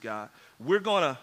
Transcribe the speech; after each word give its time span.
God. 0.00 0.28
We're 0.58 0.80
going 0.80 1.02
to 1.02 1.18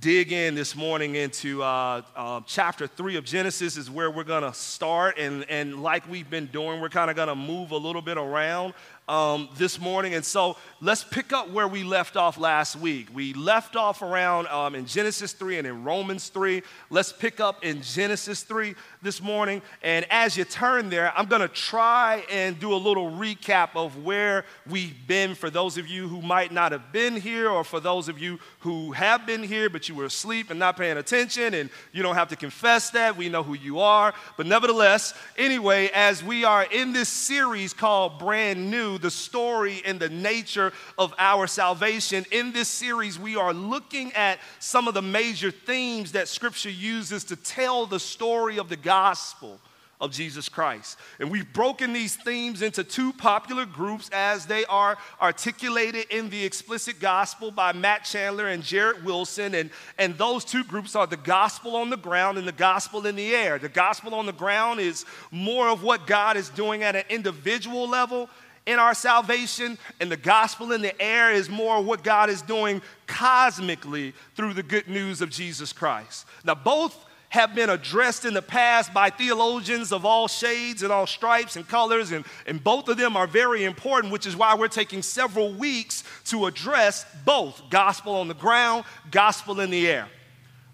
dig 0.00 0.32
in 0.32 0.54
this 0.54 0.76
morning 0.76 1.14
into 1.14 1.62
uh, 1.62 2.02
uh, 2.14 2.40
chapter 2.46 2.86
3 2.86 3.16
of 3.16 3.24
Genesis, 3.24 3.76
is 3.76 3.90
where 3.90 4.10
we're 4.10 4.22
going 4.22 4.44
to 4.44 4.52
start. 4.52 5.18
And, 5.18 5.44
and 5.50 5.82
like 5.82 6.08
we've 6.08 6.28
been 6.28 6.46
doing, 6.46 6.80
we're 6.80 6.88
kind 6.88 7.10
of 7.10 7.16
going 7.16 7.28
to 7.28 7.34
move 7.34 7.72
a 7.72 7.76
little 7.76 8.02
bit 8.02 8.18
around 8.18 8.74
um, 9.08 9.48
this 9.56 9.80
morning. 9.80 10.14
And 10.14 10.24
so 10.24 10.56
let's 10.80 11.02
pick 11.02 11.32
up 11.32 11.50
where 11.50 11.66
we 11.66 11.82
left 11.82 12.16
off 12.16 12.38
last 12.38 12.76
week. 12.76 13.08
We 13.12 13.32
left 13.32 13.74
off 13.74 14.02
around 14.02 14.46
um, 14.48 14.74
in 14.74 14.86
Genesis 14.86 15.32
3 15.32 15.58
and 15.58 15.66
in 15.66 15.82
Romans 15.82 16.28
3. 16.28 16.62
Let's 16.90 17.12
pick 17.12 17.40
up 17.40 17.64
in 17.64 17.82
Genesis 17.82 18.42
3 18.42 18.74
this 19.02 19.22
morning. 19.22 19.62
And 19.82 20.06
as 20.10 20.36
you 20.36 20.44
turn 20.44 20.90
there, 20.90 21.12
I'm 21.16 21.26
going 21.26 21.42
to 21.42 21.48
try 21.48 22.24
and 22.30 22.58
do 22.58 22.72
a 22.72 22.76
little 22.76 23.10
recap 23.10 23.70
of 23.74 24.04
where 24.04 24.44
we've 24.68 24.94
been 25.06 25.34
for 25.34 25.50
those 25.50 25.78
of 25.78 25.86
you 25.86 26.08
who 26.08 26.20
might 26.20 26.52
not 26.52 26.72
have 26.72 26.92
been 26.92 27.16
here, 27.16 27.48
or 27.48 27.64
for 27.64 27.80
those 27.80 28.08
of 28.08 28.18
you 28.18 28.38
who 28.60 28.92
have 28.92 29.26
been 29.26 29.42
here, 29.42 29.70
but 29.70 29.88
you 29.88 29.94
were 29.94 30.06
asleep 30.06 30.50
and 30.50 30.58
not 30.58 30.76
paying 30.76 30.96
attention. 30.96 31.54
And 31.54 31.70
you 31.92 32.02
don't 32.02 32.16
have 32.16 32.28
to 32.28 32.36
confess 32.36 32.90
that. 32.90 33.16
We 33.16 33.28
know 33.28 33.42
who 33.42 33.54
you 33.54 33.80
are. 33.80 34.14
But 34.36 34.46
nevertheless, 34.46 35.14
anyway, 35.36 35.90
as 35.94 36.24
we 36.24 36.44
are 36.44 36.64
in 36.64 36.92
this 36.92 37.08
series 37.08 37.72
called 37.72 38.18
Brand 38.18 38.70
New, 38.70 38.98
the 38.98 39.10
story 39.10 39.82
and 39.84 40.00
the 40.00 40.08
nature 40.08 40.72
of 40.96 41.14
our 41.18 41.46
salvation, 41.46 42.24
in 42.32 42.52
this 42.52 42.68
series, 42.68 43.18
we 43.18 43.36
are 43.36 43.52
looking 43.52 44.12
at 44.12 44.38
some 44.58 44.88
of 44.88 44.94
the 44.94 45.02
major 45.02 45.50
themes 45.50 46.12
that 46.12 46.28
Scripture 46.28 46.70
uses 46.70 47.24
to 47.24 47.36
tell 47.36 47.86
the 47.86 48.00
story 48.00 48.58
of 48.58 48.68
the 48.68 48.76
gospel 48.88 49.60
of 50.00 50.12
Jesus 50.12 50.48
Christ. 50.48 50.96
And 51.20 51.30
we've 51.30 51.52
broken 51.52 51.92
these 51.92 52.16
themes 52.16 52.62
into 52.62 52.82
two 52.82 53.12
popular 53.12 53.66
groups 53.66 54.08
as 54.14 54.46
they 54.46 54.64
are 54.64 54.96
articulated 55.20 56.06
in 56.08 56.30
the 56.30 56.42
explicit 56.42 56.98
gospel 57.00 57.50
by 57.50 57.74
Matt 57.74 58.04
Chandler 58.04 58.48
and 58.48 58.62
Jared 58.62 59.04
Wilson. 59.04 59.54
And, 59.54 59.68
and 59.98 60.16
those 60.16 60.42
two 60.42 60.64
groups 60.64 60.96
are 60.96 61.06
the 61.06 61.18
gospel 61.18 61.76
on 61.76 61.90
the 61.90 61.98
ground 61.98 62.38
and 62.38 62.48
the 62.48 62.52
gospel 62.52 63.04
in 63.06 63.14
the 63.14 63.34
air. 63.34 63.58
The 63.58 63.68
gospel 63.68 64.14
on 64.14 64.24
the 64.24 64.32
ground 64.32 64.80
is 64.80 65.04
more 65.30 65.68
of 65.68 65.82
what 65.82 66.06
God 66.06 66.38
is 66.38 66.48
doing 66.48 66.82
at 66.82 66.96
an 66.96 67.04
individual 67.10 67.86
level 67.86 68.30
in 68.64 68.78
our 68.78 68.94
salvation, 68.94 69.78
and 69.98 70.12
the 70.12 70.16
gospel 70.16 70.72
in 70.72 70.82
the 70.82 71.00
air 71.00 71.32
is 71.32 71.48
more 71.48 71.82
what 71.82 72.04
God 72.04 72.28
is 72.28 72.42
doing 72.42 72.82
cosmically 73.06 74.12
through 74.34 74.52
the 74.52 74.62
good 74.62 74.88
news 74.88 75.22
of 75.22 75.30
Jesus 75.30 75.72
Christ. 75.72 76.26
Now, 76.44 76.54
both 76.54 76.94
have 77.30 77.54
been 77.54 77.70
addressed 77.70 78.24
in 78.24 78.34
the 78.34 78.42
past 78.42 78.92
by 78.94 79.10
theologians 79.10 79.92
of 79.92 80.04
all 80.04 80.28
shades 80.28 80.82
and 80.82 80.92
all 80.92 81.06
stripes 81.06 81.56
and 81.56 81.68
colors, 81.68 82.10
and, 82.12 82.24
and 82.46 82.62
both 82.62 82.88
of 82.88 82.96
them 82.96 83.16
are 83.16 83.26
very 83.26 83.64
important, 83.64 84.12
which 84.12 84.26
is 84.26 84.36
why 84.36 84.54
we're 84.54 84.68
taking 84.68 85.02
several 85.02 85.52
weeks 85.52 86.04
to 86.24 86.46
address 86.46 87.04
both 87.24 87.62
gospel 87.70 88.14
on 88.14 88.28
the 88.28 88.34
ground, 88.34 88.84
gospel 89.10 89.60
in 89.60 89.70
the 89.70 89.86
air. 89.86 90.08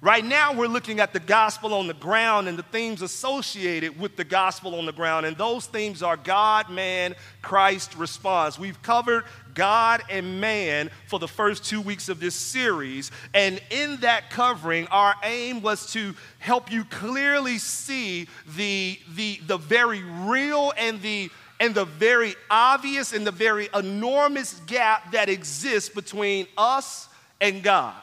Right 0.01 0.25
now, 0.25 0.53
we're 0.53 0.67
looking 0.67 1.01
at 1.01 1.15
the 1.15 1.21
gospel 1.21 1.73
on 1.73 1.87
the 1.87 1.95
ground 1.95 2.47
and 2.47 2.59
the 2.59 2.63
themes 2.65 3.01
associated 3.01 3.99
with 3.99 4.17
the 4.17 4.25
gospel 4.25 4.75
on 4.75 4.85
the 4.85 4.93
ground. 4.93 5.25
And 5.25 5.35
those 5.39 5.65
themes 5.67 6.03
are 6.03 6.19
God, 6.19 6.69
man, 6.69 7.15
Christ, 7.41 7.97
response. 7.97 8.59
We've 8.59 8.81
covered 8.83 9.25
God 9.55 10.03
and 10.11 10.43
man 10.43 10.91
for 11.07 11.19
the 11.19 11.29
first 11.29 11.65
two 11.65 11.81
weeks 11.81 12.11
of 12.11 12.21
this 12.21 12.35
series. 12.35 13.13
And 13.33 13.63
in 13.71 13.97
that 13.99 14.29
covering, 14.29 14.87
our 14.89 15.15
aim 15.23 15.63
was 15.63 15.91
to 15.93 16.15
help 16.39 16.71
you 16.71 16.85
clearly 16.85 17.57
see 17.57 18.29
the, 18.57 18.99
the, 19.15 19.41
the 19.47 19.57
very 19.57 20.03
real 20.03 20.73
and 20.77 21.01
the 21.01 21.31
and 21.61 21.73
the 21.73 21.85
very 21.85 22.35
obvious 22.51 23.13
and 23.13 23.25
the 23.25 23.31
very 23.31 23.69
enormous 23.75 24.61
gap 24.67 25.13
that 25.13 25.29
exists 25.29 25.89
between 25.89 26.49
us 26.59 27.09
and 27.41 27.63
God. 27.63 27.95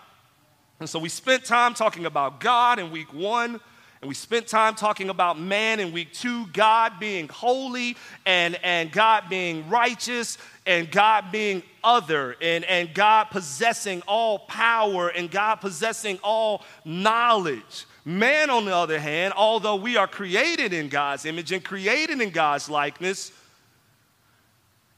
And 0.81 0.89
so 0.89 0.97
we 0.97 1.09
spent 1.09 1.45
time 1.45 1.75
talking 1.75 2.07
about 2.07 2.39
God 2.39 2.79
in 2.79 2.89
week 2.89 3.13
one, 3.13 3.59
and 4.01 4.09
we 4.09 4.15
spent 4.15 4.47
time 4.47 4.73
talking 4.73 5.09
about 5.09 5.39
man 5.39 5.79
in 5.79 5.91
week 5.91 6.11
two, 6.11 6.47
God 6.47 6.99
being 6.99 7.27
holy 7.27 7.95
and, 8.25 8.57
and 8.63 8.91
God 8.91 9.25
being 9.29 9.69
righteous 9.69 10.39
and 10.65 10.89
God 10.89 11.31
being 11.31 11.61
other 11.83 12.35
and, 12.41 12.65
and 12.65 12.91
God 12.95 13.25
possessing 13.25 14.01
all 14.07 14.39
power 14.39 15.09
and 15.09 15.29
God 15.29 15.57
possessing 15.57 16.17
all 16.23 16.65
knowledge. 16.83 17.85
Man, 18.03 18.49
on 18.49 18.65
the 18.65 18.75
other 18.75 18.99
hand, 18.99 19.35
although 19.37 19.75
we 19.75 19.97
are 19.97 20.07
created 20.07 20.73
in 20.73 20.89
God's 20.89 21.25
image 21.25 21.51
and 21.51 21.63
created 21.63 22.21
in 22.21 22.31
God's 22.31 22.71
likeness, 22.71 23.31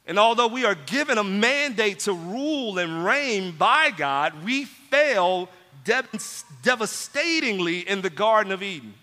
and 0.06 0.18
although 0.18 0.48
we 0.48 0.64
are 0.64 0.76
given 0.76 1.18
a 1.18 1.26
mandate 1.26 2.00
to 2.00 2.14
rule 2.14 2.80
and 2.80 3.04
reign 3.04 3.52
by 3.52 3.92
God, 3.92 4.46
we 4.46 4.64
fail 4.64 5.50
devastatingly 5.84 7.80
in 7.88 8.02
the 8.02 8.10
Garden 8.10 8.52
of 8.52 8.64
Eden. 8.64 8.94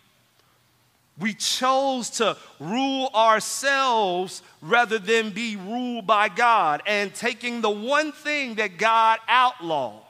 We 1.18 1.34
chose 1.34 2.10
to 2.10 2.36
rule 2.58 3.10
ourselves 3.14 4.42
rather 4.62 4.98
than 4.98 5.30
be 5.30 5.56
ruled 5.56 6.06
by 6.06 6.28
God, 6.30 6.82
and 6.86 7.14
taking 7.14 7.60
the 7.60 7.70
one 7.70 8.12
thing 8.12 8.54
that 8.54 8.78
God 8.78 9.18
outlawed. 9.28 10.02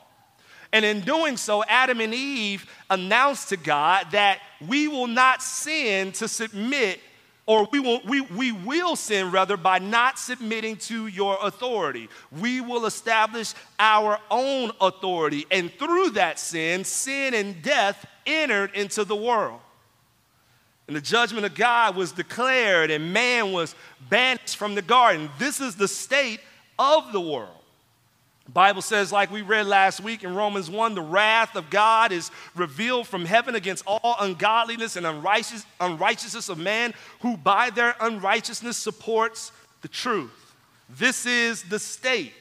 And 0.72 0.84
in 0.84 1.00
doing 1.00 1.36
so, 1.36 1.64
Adam 1.64 2.00
and 2.00 2.14
Eve 2.14 2.70
announced 2.88 3.48
to 3.48 3.56
God 3.56 4.06
that 4.12 4.38
we 4.68 4.86
will 4.86 5.08
not 5.08 5.42
sin 5.42 6.12
to 6.12 6.28
submit 6.28 7.00
or 7.50 7.66
we 7.72 7.80
will, 7.80 8.00
we, 8.04 8.20
we 8.20 8.52
will 8.52 8.94
sin 8.94 9.32
rather 9.32 9.56
by 9.56 9.80
not 9.80 10.20
submitting 10.20 10.76
to 10.76 11.08
your 11.08 11.36
authority. 11.42 12.08
We 12.30 12.60
will 12.60 12.86
establish 12.86 13.54
our 13.76 14.20
own 14.30 14.70
authority. 14.80 15.46
And 15.50 15.72
through 15.72 16.10
that 16.10 16.38
sin, 16.38 16.84
sin 16.84 17.34
and 17.34 17.60
death 17.60 18.06
entered 18.24 18.76
into 18.76 19.02
the 19.02 19.16
world. 19.16 19.58
And 20.86 20.94
the 20.94 21.00
judgment 21.00 21.44
of 21.44 21.56
God 21.56 21.96
was 21.96 22.12
declared, 22.12 22.92
and 22.92 23.12
man 23.12 23.50
was 23.50 23.74
banished 24.08 24.56
from 24.56 24.76
the 24.76 24.82
garden. 24.82 25.28
This 25.40 25.60
is 25.60 25.74
the 25.74 25.88
state 25.88 26.38
of 26.78 27.10
the 27.10 27.20
world. 27.20 27.59
Bible 28.52 28.82
says, 28.82 29.12
like 29.12 29.30
we 29.30 29.42
read 29.42 29.66
last 29.66 30.00
week 30.00 30.24
in 30.24 30.34
Romans 30.34 30.70
1, 30.70 30.94
the 30.94 31.02
wrath 31.02 31.56
of 31.56 31.70
God 31.70 32.10
is 32.10 32.30
revealed 32.54 33.06
from 33.06 33.24
heaven 33.24 33.54
against 33.54 33.84
all 33.86 34.16
ungodliness 34.18 34.96
and 34.96 35.06
unrighteous, 35.06 35.64
unrighteousness 35.80 36.48
of 36.48 36.58
man 36.58 36.94
who 37.20 37.36
by 37.36 37.70
their 37.70 37.94
unrighteousness 38.00 38.76
supports 38.76 39.52
the 39.82 39.88
truth. 39.88 40.54
This 40.88 41.26
is 41.26 41.62
the 41.64 41.78
state 41.78 42.32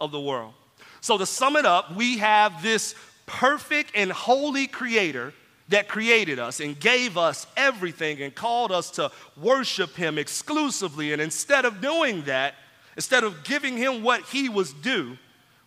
of 0.00 0.12
the 0.12 0.20
world. 0.20 0.54
So, 1.00 1.18
to 1.18 1.26
sum 1.26 1.56
it 1.56 1.66
up, 1.66 1.94
we 1.94 2.18
have 2.18 2.62
this 2.62 2.94
perfect 3.26 3.92
and 3.94 4.10
holy 4.10 4.66
creator 4.66 5.34
that 5.68 5.88
created 5.88 6.38
us 6.38 6.60
and 6.60 6.78
gave 6.78 7.18
us 7.18 7.46
everything 7.56 8.22
and 8.22 8.34
called 8.34 8.72
us 8.72 8.90
to 8.92 9.10
worship 9.36 9.94
him 9.94 10.18
exclusively. 10.18 11.12
And 11.12 11.20
instead 11.20 11.64
of 11.64 11.80
doing 11.80 12.22
that, 12.22 12.54
Instead 12.98 13.22
of 13.22 13.44
giving 13.44 13.76
him 13.76 14.02
what 14.02 14.22
he 14.22 14.48
was 14.48 14.72
due, 14.72 15.16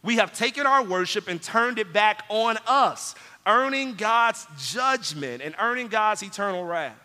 we 0.04 0.18
have 0.18 0.34
taken 0.34 0.68
our 0.68 0.84
worship 0.84 1.30
and 1.30 1.42
turned 1.42 1.80
it 1.80 1.94
back 1.94 2.26
on 2.28 2.58
us, 2.68 3.16
earning 3.48 3.94
God's 3.94 4.46
judgment 4.60 5.42
and 5.42 5.56
earning 5.58 5.88
God's 5.88 6.24
eternal 6.24 6.66
wrath, 6.66 7.00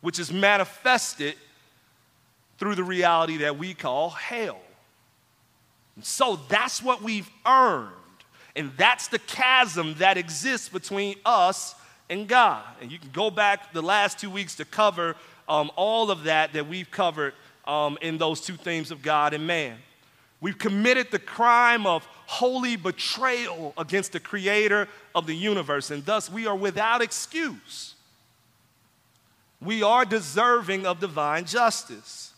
which 0.00 0.18
is 0.18 0.32
manifested 0.32 1.36
through 2.58 2.74
the 2.74 2.82
reality 2.82 3.36
that 3.36 3.56
we 3.56 3.72
call 3.72 4.10
hell. 4.10 4.58
And 5.94 6.04
so 6.04 6.40
that's 6.48 6.82
what 6.82 7.00
we've 7.00 7.30
earned. 7.46 7.92
And 8.56 8.72
that's 8.76 9.06
the 9.06 9.20
chasm 9.20 9.94
that 9.98 10.16
exists 10.16 10.68
between 10.68 11.14
us 11.24 11.76
and 12.10 12.26
God. 12.26 12.64
And 12.82 12.90
you 12.90 12.98
can 12.98 13.10
go 13.10 13.30
back 13.30 13.72
the 13.72 13.80
last 13.80 14.18
two 14.18 14.28
weeks 14.28 14.56
to 14.56 14.64
cover 14.64 15.14
um, 15.48 15.70
all 15.76 16.10
of 16.10 16.24
that 16.24 16.54
that 16.54 16.66
we've 16.66 16.90
covered 16.90 17.32
um, 17.66 17.98
in 18.00 18.18
those 18.18 18.40
two 18.40 18.54
themes 18.54 18.90
of 18.90 19.02
God 19.02 19.34
and 19.34 19.46
man. 19.46 19.76
We've 20.40 20.58
committed 20.58 21.10
the 21.10 21.18
crime 21.18 21.86
of 21.86 22.06
holy 22.26 22.76
betrayal 22.76 23.72
against 23.78 24.12
the 24.12 24.20
creator 24.20 24.88
of 25.14 25.26
the 25.26 25.34
universe, 25.34 25.90
and 25.90 26.04
thus 26.04 26.30
we 26.30 26.46
are 26.46 26.56
without 26.56 27.02
excuse. 27.02 27.94
We 29.60 29.82
are 29.82 30.04
deserving 30.04 30.86
of 30.86 31.00
divine 31.00 31.46
justice. 31.46 32.32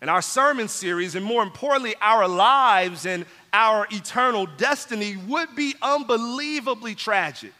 And 0.00 0.08
our 0.08 0.22
sermon 0.22 0.68
series, 0.68 1.16
and 1.16 1.24
more 1.24 1.42
importantly, 1.42 1.96
our 2.00 2.28
lives 2.28 3.04
and 3.04 3.26
our 3.52 3.88
eternal 3.90 4.46
destiny, 4.46 5.16
would 5.26 5.56
be 5.56 5.74
unbelievably 5.82 6.94
tragic 6.94 7.52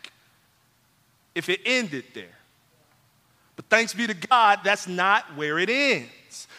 if 1.34 1.48
it 1.48 1.60
ended 1.64 2.04
there. 2.14 2.26
But 3.56 3.64
thanks 3.66 3.92
be 3.92 4.06
to 4.06 4.14
God, 4.14 4.60
that's 4.62 4.86
not 4.86 5.36
where 5.36 5.58
it 5.58 5.68
ends. 5.68 6.10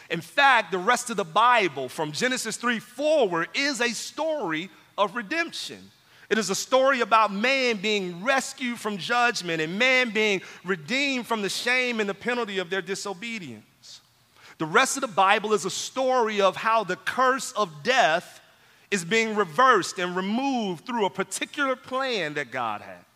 In 0.09 0.21
fact, 0.21 0.71
the 0.71 0.77
rest 0.77 1.09
of 1.09 1.17
the 1.17 1.23
Bible, 1.23 1.87
from 1.87 2.11
Genesis 2.11 2.57
3 2.57 2.79
forward, 2.79 3.49
is 3.53 3.79
a 3.79 3.89
story 3.89 4.69
of 4.97 5.15
redemption. 5.15 5.91
It 6.29 6.37
is 6.37 6.49
a 6.49 6.55
story 6.55 7.01
about 7.01 7.31
man 7.31 7.77
being 7.77 8.23
rescued 8.23 8.79
from 8.79 8.97
judgment 8.97 9.61
and 9.61 9.79
man 9.79 10.11
being 10.11 10.41
redeemed 10.63 11.25
from 11.25 11.41
the 11.41 11.49
shame 11.49 11.99
and 11.99 12.07
the 12.07 12.13
penalty 12.13 12.59
of 12.59 12.69
their 12.69 12.81
disobedience. 12.81 14.01
The 14.59 14.65
rest 14.65 14.97
of 14.97 15.01
the 15.01 15.07
Bible 15.07 15.53
is 15.53 15.65
a 15.65 15.69
story 15.69 16.41
of 16.41 16.55
how 16.55 16.83
the 16.83 16.97
curse 16.97 17.51
of 17.53 17.81
death 17.81 18.41
is 18.91 19.05
being 19.05 19.35
reversed 19.35 19.99
and 19.99 20.15
removed 20.15 20.85
through 20.85 21.05
a 21.05 21.09
particular 21.09 21.75
plan 21.75 22.33
that 22.33 22.51
God 22.51 22.81
has. 22.81 23.08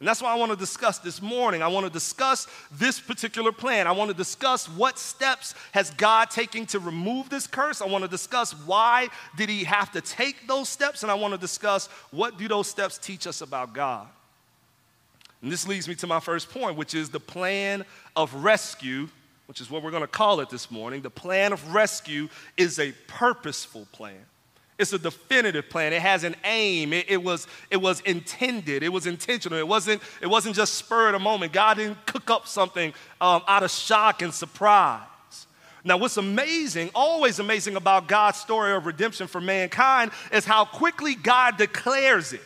And 0.00 0.08
that's 0.08 0.22
why 0.22 0.32
I 0.32 0.36
want 0.36 0.50
to 0.50 0.56
discuss 0.56 0.98
this 0.98 1.20
morning. 1.20 1.62
I 1.62 1.68
want 1.68 1.84
to 1.84 1.92
discuss 1.92 2.46
this 2.72 2.98
particular 2.98 3.52
plan. 3.52 3.86
I 3.86 3.92
want 3.92 4.10
to 4.10 4.16
discuss 4.16 4.66
what 4.66 4.98
steps 4.98 5.54
has 5.72 5.90
God 5.90 6.30
taken 6.30 6.64
to 6.66 6.78
remove 6.78 7.28
this 7.28 7.46
curse. 7.46 7.82
I 7.82 7.86
want 7.86 8.02
to 8.02 8.08
discuss 8.08 8.52
why 8.52 9.08
did 9.36 9.50
he 9.50 9.64
have 9.64 9.92
to 9.92 10.00
take 10.00 10.48
those 10.48 10.70
steps 10.70 11.02
and 11.02 11.12
I 11.12 11.14
want 11.14 11.34
to 11.34 11.38
discuss 11.38 11.88
what 12.10 12.38
do 12.38 12.48
those 12.48 12.66
steps 12.66 12.96
teach 12.96 13.26
us 13.26 13.42
about 13.42 13.74
God. 13.74 14.08
And 15.42 15.52
this 15.52 15.68
leads 15.68 15.86
me 15.86 15.94
to 15.96 16.06
my 16.06 16.20
first 16.20 16.50
point, 16.50 16.76
which 16.76 16.94
is 16.94 17.10
the 17.10 17.20
plan 17.20 17.84
of 18.16 18.34
rescue, 18.34 19.06
which 19.48 19.60
is 19.60 19.70
what 19.70 19.82
we're 19.82 19.90
going 19.90 20.02
to 20.02 20.06
call 20.06 20.40
it 20.40 20.48
this 20.48 20.70
morning. 20.70 21.02
The 21.02 21.10
plan 21.10 21.52
of 21.52 21.74
rescue 21.74 22.30
is 22.56 22.78
a 22.78 22.92
purposeful 23.06 23.86
plan. 23.92 24.24
It's 24.80 24.94
a 24.94 24.98
definitive 24.98 25.68
plan. 25.68 25.92
It 25.92 26.00
has 26.00 26.24
an 26.24 26.34
aim. 26.42 26.94
It, 26.94 27.04
it, 27.10 27.22
was, 27.22 27.46
it 27.70 27.76
was 27.76 28.00
intended. 28.00 28.82
It 28.82 28.88
was 28.88 29.06
intentional. 29.06 29.58
It 29.58 29.68
wasn't, 29.68 30.00
it 30.22 30.26
wasn't 30.26 30.56
just 30.56 30.74
spur 30.74 31.08
of 31.08 31.12
the 31.12 31.18
moment. 31.18 31.52
God 31.52 31.76
didn't 31.76 32.06
cook 32.06 32.30
up 32.30 32.48
something 32.48 32.94
um, 33.20 33.42
out 33.46 33.62
of 33.62 33.70
shock 33.70 34.22
and 34.22 34.32
surprise. 34.32 35.02
Now, 35.84 35.98
what's 35.98 36.16
amazing, 36.16 36.90
always 36.94 37.38
amazing 37.38 37.76
about 37.76 38.08
God's 38.08 38.38
story 38.38 38.72
of 38.72 38.86
redemption 38.86 39.26
for 39.26 39.40
mankind 39.40 40.12
is 40.32 40.46
how 40.46 40.64
quickly 40.64 41.14
God 41.14 41.58
declares 41.58 42.32
it. 42.32 42.42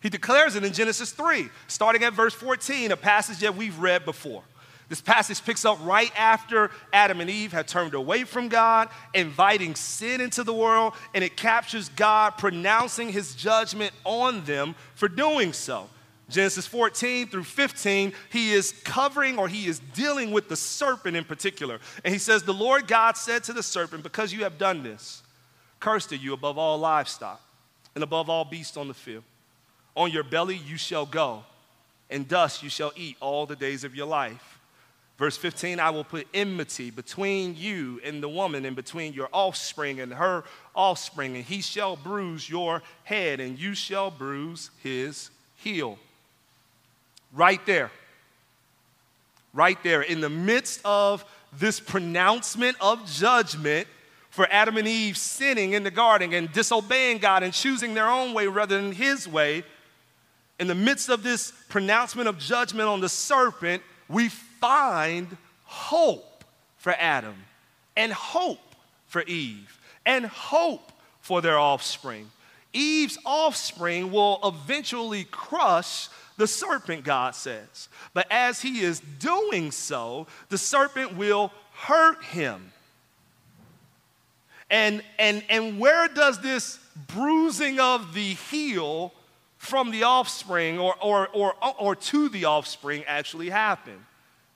He 0.00 0.08
declares 0.08 0.54
it 0.54 0.62
in 0.62 0.72
Genesis 0.72 1.10
3, 1.10 1.48
starting 1.66 2.04
at 2.04 2.12
verse 2.12 2.34
14, 2.34 2.92
a 2.92 2.96
passage 2.96 3.38
that 3.38 3.56
we've 3.56 3.78
read 3.80 4.04
before. 4.04 4.44
This 4.92 5.00
passage 5.00 5.42
picks 5.42 5.64
up 5.64 5.78
right 5.84 6.12
after 6.18 6.70
Adam 6.92 7.22
and 7.22 7.30
Eve 7.30 7.50
had 7.50 7.66
turned 7.66 7.94
away 7.94 8.24
from 8.24 8.48
God, 8.48 8.90
inviting 9.14 9.74
sin 9.74 10.20
into 10.20 10.44
the 10.44 10.52
world, 10.52 10.92
and 11.14 11.24
it 11.24 11.34
captures 11.34 11.88
God 11.88 12.36
pronouncing 12.36 13.08
his 13.08 13.34
judgment 13.34 13.94
on 14.04 14.44
them 14.44 14.74
for 14.94 15.08
doing 15.08 15.54
so. 15.54 15.88
Genesis 16.28 16.66
14 16.66 17.28
through 17.28 17.44
15, 17.44 18.12
he 18.30 18.52
is 18.52 18.72
covering 18.84 19.38
or 19.38 19.48
he 19.48 19.66
is 19.66 19.78
dealing 19.94 20.30
with 20.30 20.50
the 20.50 20.56
serpent 20.56 21.16
in 21.16 21.24
particular. 21.24 21.80
And 22.04 22.12
he 22.12 22.18
says, 22.18 22.42
The 22.42 22.52
Lord 22.52 22.86
God 22.86 23.16
said 23.16 23.44
to 23.44 23.54
the 23.54 23.62
serpent, 23.62 24.02
Because 24.02 24.30
you 24.30 24.42
have 24.42 24.58
done 24.58 24.82
this, 24.82 25.22
cursed 25.80 26.12
are 26.12 26.16
you 26.16 26.34
above 26.34 26.58
all 26.58 26.76
livestock 26.76 27.40
and 27.94 28.04
above 28.04 28.28
all 28.28 28.44
beasts 28.44 28.76
on 28.76 28.88
the 28.88 28.94
field. 28.94 29.24
On 29.96 30.10
your 30.10 30.22
belly 30.22 30.56
you 30.56 30.76
shall 30.76 31.06
go, 31.06 31.44
and 32.10 32.28
dust 32.28 32.62
you 32.62 32.68
shall 32.68 32.92
eat 32.94 33.16
all 33.20 33.46
the 33.46 33.56
days 33.56 33.84
of 33.84 33.94
your 33.94 34.06
life. 34.06 34.51
Verse 35.18 35.36
15, 35.36 35.78
I 35.78 35.90
will 35.90 36.04
put 36.04 36.26
enmity 36.32 36.90
between 36.90 37.54
you 37.56 38.00
and 38.04 38.22
the 38.22 38.28
woman, 38.28 38.64
and 38.64 38.74
between 38.74 39.12
your 39.12 39.28
offspring 39.32 40.00
and 40.00 40.12
her 40.12 40.44
offspring, 40.74 41.36
and 41.36 41.44
he 41.44 41.60
shall 41.60 41.96
bruise 41.96 42.48
your 42.48 42.82
head, 43.04 43.38
and 43.38 43.58
you 43.58 43.74
shall 43.74 44.10
bruise 44.10 44.70
his 44.82 45.30
heel. 45.56 45.98
Right 47.32 47.64
there. 47.66 47.90
Right 49.52 49.78
there. 49.82 50.02
In 50.02 50.20
the 50.20 50.30
midst 50.30 50.80
of 50.84 51.24
this 51.58 51.78
pronouncement 51.78 52.76
of 52.80 53.06
judgment 53.06 53.86
for 54.30 54.48
Adam 54.50 54.78
and 54.78 54.88
Eve 54.88 55.18
sinning 55.18 55.74
in 55.74 55.82
the 55.84 55.90
garden 55.90 56.32
and 56.32 56.50
disobeying 56.50 57.18
God 57.18 57.42
and 57.42 57.52
choosing 57.52 57.92
their 57.92 58.08
own 58.08 58.32
way 58.32 58.46
rather 58.46 58.80
than 58.80 58.92
his 58.92 59.28
way, 59.28 59.62
in 60.58 60.68
the 60.68 60.74
midst 60.74 61.10
of 61.10 61.22
this 61.22 61.52
pronouncement 61.68 62.28
of 62.28 62.38
judgment 62.38 62.88
on 62.88 63.00
the 63.00 63.08
serpent, 63.08 63.82
we 64.08 64.30
find 64.62 65.36
hope 65.64 66.44
for 66.76 66.94
Adam 66.96 67.34
and 67.96 68.12
hope 68.12 68.76
for 69.08 69.22
Eve 69.22 69.80
and 70.06 70.24
hope 70.24 70.92
for 71.20 71.40
their 71.40 71.58
offspring. 71.58 72.30
Eve's 72.72 73.18
offspring 73.26 74.12
will 74.12 74.38
eventually 74.44 75.24
crush 75.24 76.08
the 76.36 76.46
serpent, 76.46 77.02
God 77.02 77.34
says. 77.34 77.88
But 78.14 78.28
as 78.30 78.62
he 78.62 78.82
is 78.82 79.00
doing 79.18 79.72
so, 79.72 80.28
the 80.48 80.58
serpent 80.58 81.16
will 81.16 81.50
hurt 81.74 82.22
him. 82.22 82.72
And, 84.70 85.02
and, 85.18 85.42
and 85.50 85.80
where 85.80 86.06
does 86.06 86.40
this 86.40 86.78
bruising 87.08 87.80
of 87.80 88.14
the 88.14 88.34
heel 88.34 89.12
from 89.58 89.90
the 89.90 90.04
offspring 90.04 90.78
or, 90.78 90.94
or, 91.02 91.28
or, 91.32 91.54
or 91.78 91.96
to 91.96 92.28
the 92.28 92.44
offspring 92.44 93.02
actually 93.08 93.50
happen? 93.50 94.06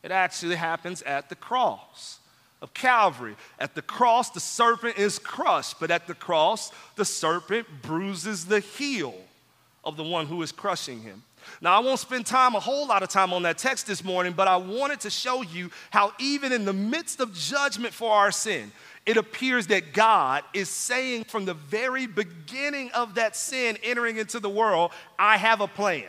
It 0.06 0.12
actually 0.12 0.54
happens 0.54 1.02
at 1.02 1.28
the 1.28 1.34
cross 1.34 2.20
of 2.62 2.72
Calvary. 2.72 3.34
At 3.58 3.74
the 3.74 3.82
cross, 3.82 4.30
the 4.30 4.38
serpent 4.38 4.98
is 4.98 5.18
crushed, 5.18 5.80
but 5.80 5.90
at 5.90 6.06
the 6.06 6.14
cross, 6.14 6.70
the 6.94 7.04
serpent 7.04 7.66
bruises 7.82 8.44
the 8.44 8.60
heel 8.60 9.16
of 9.82 9.96
the 9.96 10.04
one 10.04 10.26
who 10.26 10.40
is 10.42 10.52
crushing 10.52 11.00
him. 11.00 11.24
Now, 11.60 11.76
I 11.76 11.80
won't 11.80 11.98
spend 11.98 12.24
time, 12.24 12.54
a 12.54 12.60
whole 12.60 12.86
lot 12.86 13.02
of 13.02 13.08
time 13.08 13.32
on 13.32 13.42
that 13.42 13.58
text 13.58 13.88
this 13.88 14.04
morning, 14.04 14.32
but 14.32 14.46
I 14.46 14.58
wanted 14.58 15.00
to 15.00 15.10
show 15.10 15.42
you 15.42 15.72
how, 15.90 16.12
even 16.20 16.52
in 16.52 16.64
the 16.64 16.72
midst 16.72 17.18
of 17.18 17.34
judgment 17.34 17.92
for 17.92 18.12
our 18.12 18.30
sin, 18.30 18.70
it 19.06 19.16
appears 19.16 19.66
that 19.66 19.92
God 19.92 20.44
is 20.54 20.68
saying 20.68 21.24
from 21.24 21.46
the 21.46 21.54
very 21.54 22.06
beginning 22.06 22.92
of 22.92 23.16
that 23.16 23.34
sin 23.34 23.76
entering 23.82 24.18
into 24.18 24.38
the 24.38 24.48
world, 24.48 24.92
I 25.18 25.36
have 25.36 25.60
a 25.60 25.66
plan. 25.66 26.04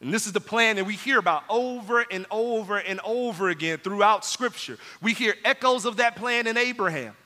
And 0.00 0.14
this 0.14 0.26
is 0.26 0.32
the 0.32 0.40
plan 0.40 0.76
that 0.76 0.84
we 0.84 0.94
hear 0.94 1.18
about 1.18 1.42
over 1.48 2.04
and 2.10 2.24
over 2.30 2.78
and 2.78 3.00
over 3.04 3.48
again 3.48 3.78
throughout 3.78 4.24
Scripture. 4.24 4.78
We 5.02 5.12
hear 5.12 5.34
echoes 5.44 5.84
of 5.84 5.96
that 5.96 6.16
plan 6.16 6.46
in 6.46 6.56
Abraham 6.56 7.16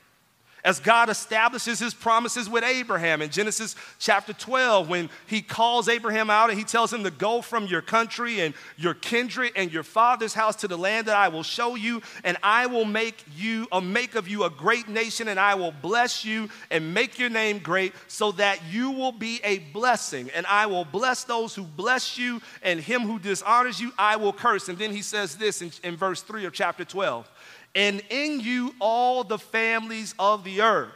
as 0.64 0.78
God 0.78 1.08
establishes 1.08 1.80
his 1.80 1.92
promises 1.92 2.48
with 2.48 2.62
Abraham 2.62 3.20
in 3.20 3.30
Genesis 3.30 3.74
chapter 3.98 4.32
12, 4.32 4.88
when 4.88 5.10
he 5.26 5.42
calls 5.42 5.88
Abraham 5.88 6.30
out 6.30 6.50
and 6.50 6.58
he 6.58 6.64
tells 6.64 6.92
him 6.92 7.02
to 7.02 7.10
go 7.10 7.42
from 7.42 7.66
your 7.66 7.82
country 7.82 8.40
and 8.40 8.54
your 8.76 8.94
kindred 8.94 9.52
and 9.56 9.72
your 9.72 9.82
father's 9.82 10.34
house 10.34 10.56
to 10.56 10.68
the 10.68 10.78
land 10.78 11.08
that 11.08 11.16
I 11.16 11.28
will 11.28 11.42
show 11.42 11.74
you, 11.74 12.00
and 12.22 12.36
I 12.44 12.66
will 12.66 12.84
make 12.84 13.24
you, 13.36 13.66
or 13.72 13.82
make 13.82 14.14
of 14.14 14.28
you 14.28 14.44
a 14.44 14.50
great 14.50 14.88
nation, 14.88 15.26
and 15.26 15.40
I 15.40 15.56
will 15.56 15.72
bless 15.72 16.24
you 16.24 16.48
and 16.70 16.94
make 16.94 17.18
your 17.18 17.30
name 17.30 17.58
great, 17.58 17.92
so 18.06 18.30
that 18.32 18.60
you 18.70 18.92
will 18.92 19.12
be 19.12 19.40
a 19.42 19.58
blessing. 19.58 20.30
And 20.30 20.46
I 20.46 20.66
will 20.66 20.84
bless 20.84 21.24
those 21.24 21.56
who 21.56 21.64
bless 21.64 22.16
you, 22.16 22.40
and 22.62 22.78
him 22.78 23.02
who 23.02 23.18
dishonors 23.18 23.80
you, 23.80 23.92
I 23.98 24.14
will 24.14 24.32
curse. 24.32 24.68
And 24.68 24.78
then 24.78 24.92
he 24.92 25.02
says 25.02 25.36
this 25.36 25.60
in, 25.60 25.72
in 25.82 25.96
verse 25.96 26.22
3 26.22 26.44
of 26.44 26.52
chapter 26.52 26.84
12 26.84 27.28
and 27.74 28.02
in 28.10 28.40
you 28.40 28.74
all 28.80 29.24
the 29.24 29.38
families 29.38 30.14
of 30.18 30.44
the 30.44 30.62
earth 30.62 30.92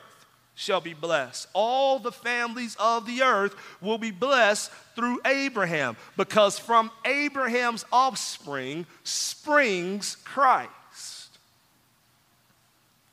shall 0.54 0.80
be 0.80 0.94
blessed. 0.94 1.48
All 1.52 1.98
the 1.98 2.12
families 2.12 2.76
of 2.80 3.06
the 3.06 3.22
earth 3.22 3.54
will 3.80 3.98
be 3.98 4.10
blessed 4.10 4.70
through 4.94 5.20
Abraham, 5.24 5.96
because 6.16 6.58
from 6.58 6.90
Abraham's 7.04 7.84
offspring 7.92 8.86
springs 9.04 10.16
Christ. 10.24 11.38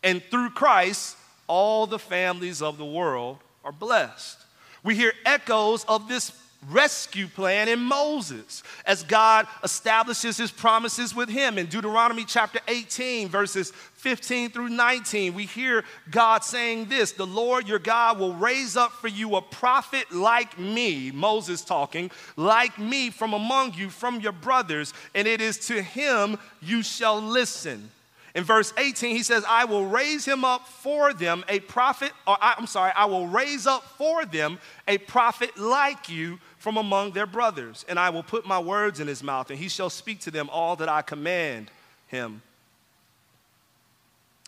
And 0.02 0.24
through 0.32 0.52
Christ, 0.52 1.18
all 1.48 1.86
the 1.86 2.00
families 2.00 2.62
of 2.62 2.78
the 2.78 2.86
world 2.86 3.38
are 3.64 3.72
blessed. 3.72 4.40
We 4.84 4.96
hear 4.96 5.14
echoes 5.26 5.86
of 5.86 6.08
this 6.08 6.32
rescue 6.70 7.28
plan 7.28 7.68
in 7.68 7.80
Moses 7.80 8.64
as 8.86 9.04
God 9.04 9.48
establishes 9.64 10.38
his 10.38 10.52
promises 10.52 11.16
with 11.16 11.30
him. 11.30 11.58
In 11.58 11.68
Deuteronomy 11.68 12.26
chapter 12.26 12.60
18, 12.68 13.30
verses 13.30 13.72
15 13.72 14.52
through 14.52 14.70
19, 14.70 15.34
we 15.34 15.46
hear 15.46 15.84
God 16.12 16.44
saying 16.44 16.86
this 16.86 17.12
The 17.12 17.26
Lord 17.26 17.68
your 17.68 17.80
God 17.80 18.20
will 18.20 18.34
raise 18.34 18.76
up 18.76 18.92
for 18.92 19.08
you 19.08 19.36
a 19.36 19.42
prophet 19.42 20.12
like 20.12 20.58
me, 20.60 21.12
Moses 21.12 21.64
talking, 21.64 22.12
like 22.36 22.78
me 22.78 23.10
from 23.10 23.34
among 23.34 23.74
you, 23.74 23.90
from 23.90 24.20
your 24.20 24.32
brothers, 24.32 24.94
and 25.16 25.28
it 25.28 25.42
is 25.42 25.58
to 25.68 25.82
him 25.82 26.38
you 26.62 26.84
shall 26.84 27.22
listen. 27.22 27.90
In 28.36 28.44
verse 28.44 28.74
18, 28.78 29.16
he 29.16 29.22
says, 29.22 29.46
I 29.48 29.66
will 29.66 29.86
raise 29.86 30.26
him 30.26 30.44
up 30.44 30.68
for 30.68 31.14
them 31.14 31.46
a 31.48 31.60
prophet, 31.60 32.12
or 32.26 32.36
I, 32.42 32.56
I'm 32.58 32.66
sorry, 32.66 32.92
I 32.96 33.06
will 33.06 33.28
raise 33.28 33.68
up 33.68 33.84
for 33.98 34.26
them 34.26 34.58
a 34.88 34.98
prophet 34.98 35.56
like 35.56 36.10
you 36.10 36.40
from 36.64 36.78
among 36.78 37.12
their 37.12 37.26
brothers, 37.26 37.84
and 37.90 38.00
I 38.00 38.10
will 38.10 38.24
put 38.24 38.46
my 38.46 38.58
words 38.58 39.02
in 39.02 39.08
his 39.10 39.22
mouth, 39.22 39.50
and 39.50 39.60
he 39.60 39.68
shall 39.68 39.90
speak 39.90 40.22
to 40.22 40.32
them 40.32 40.50
all 40.50 40.78
that 40.78 40.88
I 40.88 41.02
command 41.02 41.70
him. 42.08 42.42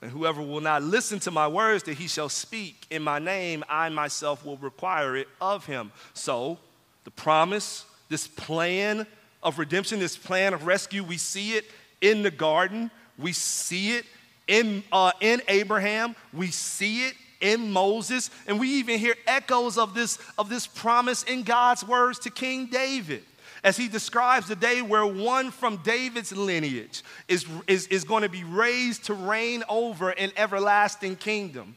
And 0.02 0.10
whoever 0.10 0.42
will 0.42 0.62
not 0.62 0.82
listen 0.82 1.20
to 1.20 1.32
my 1.32 1.50
words 1.50 1.84
that 1.84 1.96
he 1.96 2.08
shall 2.08 2.30
speak 2.30 2.86
in 2.90 3.04
my 3.04 3.20
name, 3.20 3.66
I 3.68 3.90
myself 3.90 4.46
will 4.46 4.56
require 4.56 5.18
it 5.18 5.28
of 5.42 5.66
him. 5.66 5.92
So, 6.14 6.58
the 7.04 7.12
promise, 7.12 7.84
this 8.08 8.30
plan 8.30 9.06
of 9.44 9.60
redemption, 9.60 10.00
this 10.00 10.16
plan 10.16 10.54
of 10.54 10.66
rescue, 10.66 11.04
we 11.04 11.18
see 11.18 11.56
it 11.56 11.66
in 12.00 12.24
the 12.24 12.32
garden, 12.32 12.92
we 13.18 13.34
see 13.34 13.98
it 13.98 14.06
in, 14.48 14.86
uh, 14.90 15.12
in 15.20 15.42
Abraham, 15.50 16.16
we 16.32 16.48
see 16.48 17.08
it 17.08 17.16
in 17.42 17.72
Moses, 17.72 18.30
and 18.48 18.60
we 18.60 18.70
even 18.76 19.00
hear 19.00 19.16
echoes 19.28 19.78
of 19.78 19.94
this, 19.94 20.20
of 20.38 20.50
this 20.50 20.68
promise 20.68 21.24
in 21.24 21.44
God's 21.44 21.86
words 21.86 22.20
to 22.20 22.30
King 22.30 22.68
David 22.68 23.24
as 23.64 23.76
he 23.76 23.88
describes 23.88 24.48
the 24.48 24.56
day 24.56 24.84
where 24.84 25.06
one 25.06 25.50
from 25.50 25.78
David's 25.78 26.32
lineage 26.32 27.04
is, 27.28 27.48
is, 27.68 27.88
is 27.88 28.04
going 28.04 28.22
to 28.22 28.30
be 28.30 28.44
raised 28.44 29.06
to 29.06 29.14
reign 29.16 29.64
over 29.68 30.12
an 30.12 30.32
everlasting 30.38 31.16
kingdom. 31.16 31.76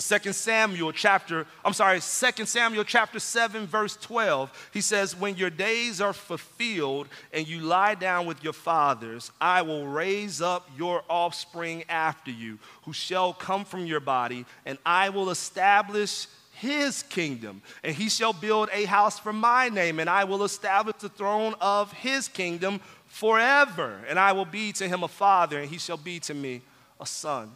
In 0.00 0.18
2 0.20 0.32
Samuel 0.32 0.92
chapter, 0.92 1.46
I'm 1.62 1.74
sorry, 1.74 2.00
2 2.00 2.46
Samuel 2.46 2.84
chapter 2.84 3.18
7, 3.18 3.66
verse 3.66 3.96
12, 3.96 4.70
he 4.72 4.80
says, 4.80 5.14
When 5.14 5.36
your 5.36 5.50
days 5.50 6.00
are 6.00 6.14
fulfilled 6.14 7.06
and 7.34 7.46
you 7.46 7.60
lie 7.60 7.96
down 7.96 8.24
with 8.24 8.42
your 8.42 8.54
fathers, 8.54 9.30
I 9.42 9.60
will 9.60 9.86
raise 9.86 10.40
up 10.40 10.70
your 10.74 11.02
offspring 11.10 11.84
after 11.90 12.30
you, 12.30 12.58
who 12.84 12.94
shall 12.94 13.34
come 13.34 13.66
from 13.66 13.84
your 13.84 14.00
body, 14.00 14.46
and 14.64 14.78
I 14.86 15.10
will 15.10 15.28
establish 15.28 16.28
his 16.52 17.02
kingdom, 17.02 17.60
and 17.84 17.94
he 17.94 18.08
shall 18.08 18.32
build 18.32 18.70
a 18.72 18.86
house 18.86 19.18
for 19.18 19.34
my 19.34 19.68
name, 19.68 20.00
and 20.00 20.08
I 20.08 20.24
will 20.24 20.44
establish 20.44 20.96
the 20.96 21.10
throne 21.10 21.54
of 21.60 21.92
his 21.92 22.26
kingdom 22.26 22.80
forever. 23.06 24.00
And 24.08 24.18
I 24.18 24.32
will 24.32 24.46
be 24.46 24.72
to 24.72 24.88
him 24.88 25.02
a 25.02 25.08
father, 25.08 25.58
and 25.58 25.68
he 25.68 25.78
shall 25.78 25.98
be 25.98 26.20
to 26.20 26.32
me 26.32 26.62
a 26.98 27.04
son. 27.04 27.50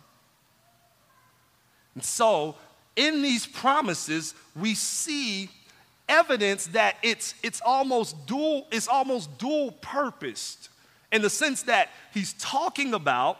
And 1.95 2.05
so, 2.05 2.57
in 2.97 3.23
these 3.23 3.47
promises, 3.47 4.35
we 4.55 4.75
see 4.75 5.51
evidence 6.09 6.67
that 6.69 6.97
it's, 7.03 7.35
it's 7.43 7.61
almost 7.65 8.27
dual, 8.27 8.67
it's 8.71 8.89
almost 8.89 9.37
dual 9.39 9.73
purposed 9.81 10.69
in 11.13 11.23
the 11.23 11.31
sense 11.31 11.63
that 11.63 11.91
he's 12.13 12.33
talking 12.35 12.95
about 12.95 13.39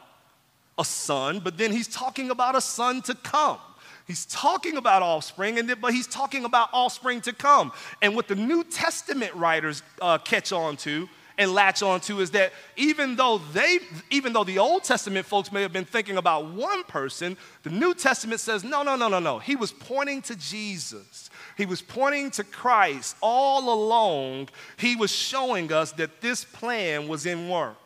a 0.79 0.85
son, 0.85 1.41
but 1.41 1.59
then 1.59 1.73
he's 1.73 1.89
talking 1.89 2.31
about 2.31 2.57
a 2.57 2.61
son 2.61 3.03
to 3.03 3.15
come. 3.15 3.59
He's 4.07 4.27
talking 4.27 4.77
about 4.77 5.03
offspring, 5.03 5.59
and 5.59 5.69
then, 5.69 5.79
but 5.81 5.95
he's 5.95 6.07
talking 6.07 6.45
about 6.45 6.69
offspring 6.73 7.21
to 7.23 7.33
come. 7.33 7.73
And 8.03 8.15
what 8.15 8.29
the 8.29 8.35
New 8.35 8.63
Testament 8.63 9.35
writers 9.35 9.83
uh, 10.01 10.19
catch 10.19 10.53
on 10.53 10.77
to 10.79 11.09
and 11.39 11.53
latch 11.53 11.83
on 11.83 12.01
to 12.01 12.21
is 12.21 12.31
that 12.33 12.53
even 12.77 13.17
though 13.17 13.39
they, 13.53 13.79
even 14.11 14.33
though 14.33 14.45
the 14.45 14.59
Old 14.59 14.85
Testament 14.85 15.27
folks 15.27 15.51
may 15.51 15.63
have 15.63 15.73
been 15.73 15.85
thinking 15.85 16.17
about 16.17 16.47
one 16.47 16.85
person, 16.85 17.37
the 17.63 17.71
New 17.71 17.95
Testament 17.95 18.41
says, 18.41 18.65
no, 18.65 18.83
no, 18.83 18.97
no, 18.97 19.09
no, 19.09 19.19
no. 19.19 19.39
He 19.39 19.57
was 19.57 19.73
pointing 19.73 20.23
to 20.23 20.37
Jesus. 20.37 21.31
He 21.57 21.67
was 21.67 21.83
pointing 21.83 22.31
to 22.33 22.45
Christ 22.45 23.17
all 23.21 23.73
along. 23.73 24.49
He 24.77 24.97
was 24.97 25.11
showing 25.11 25.73
us 25.73 25.93
that 25.93 26.21
this 26.21 26.45
plan 26.45 27.09
was 27.09 27.27
in 27.27 27.49
work 27.49 27.77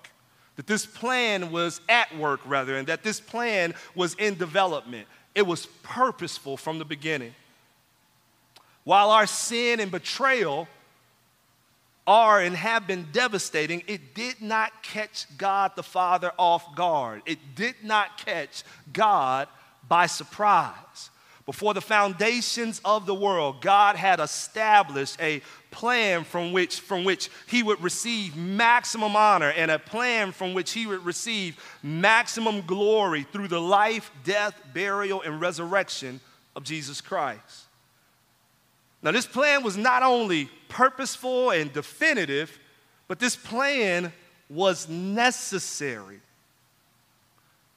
that 0.58 0.66
this 0.66 0.84
plan 0.84 1.52
was 1.52 1.80
at 1.88 2.14
work, 2.18 2.40
rather, 2.44 2.76
and 2.76 2.88
that 2.88 3.04
this 3.04 3.20
plan 3.20 3.72
was 3.94 4.14
in 4.14 4.34
development. 4.34 5.06
It 5.32 5.46
was 5.46 5.66
purposeful 5.84 6.56
from 6.56 6.80
the 6.80 6.84
beginning. 6.84 7.32
While 8.82 9.10
our 9.10 9.28
sin 9.28 9.78
and 9.78 9.88
betrayal 9.88 10.66
are 12.08 12.40
and 12.40 12.56
have 12.56 12.86
been 12.86 13.06
devastating, 13.12 13.82
it 13.86 14.14
did 14.14 14.40
not 14.40 14.82
catch 14.82 15.26
God 15.36 15.72
the 15.76 15.82
Father 15.82 16.32
off 16.38 16.74
guard. 16.74 17.20
It 17.26 17.38
did 17.54 17.74
not 17.84 18.16
catch 18.24 18.64
God 18.92 19.46
by 19.86 20.06
surprise. 20.06 21.10
Before 21.44 21.74
the 21.74 21.82
foundations 21.82 22.80
of 22.84 23.04
the 23.04 23.14
world, 23.14 23.60
God 23.60 23.96
had 23.96 24.20
established 24.20 25.20
a 25.20 25.42
plan 25.70 26.24
from 26.24 26.52
which, 26.52 26.80
from 26.80 27.04
which 27.04 27.28
he 27.46 27.62
would 27.62 27.82
receive 27.82 28.36
maximum 28.36 29.14
honor 29.14 29.50
and 29.50 29.70
a 29.70 29.78
plan 29.78 30.32
from 30.32 30.54
which 30.54 30.72
he 30.72 30.86
would 30.86 31.04
receive 31.04 31.62
maximum 31.82 32.62
glory 32.62 33.26
through 33.32 33.48
the 33.48 33.60
life, 33.60 34.10
death, 34.24 34.58
burial, 34.72 35.20
and 35.22 35.40
resurrection 35.40 36.20
of 36.56 36.64
Jesus 36.64 37.00
Christ. 37.00 37.67
Now, 39.02 39.12
this 39.12 39.26
plan 39.26 39.62
was 39.62 39.76
not 39.76 40.02
only 40.02 40.50
purposeful 40.68 41.50
and 41.50 41.72
definitive, 41.72 42.58
but 43.06 43.18
this 43.18 43.36
plan 43.36 44.12
was 44.50 44.88
necessary. 44.88 46.20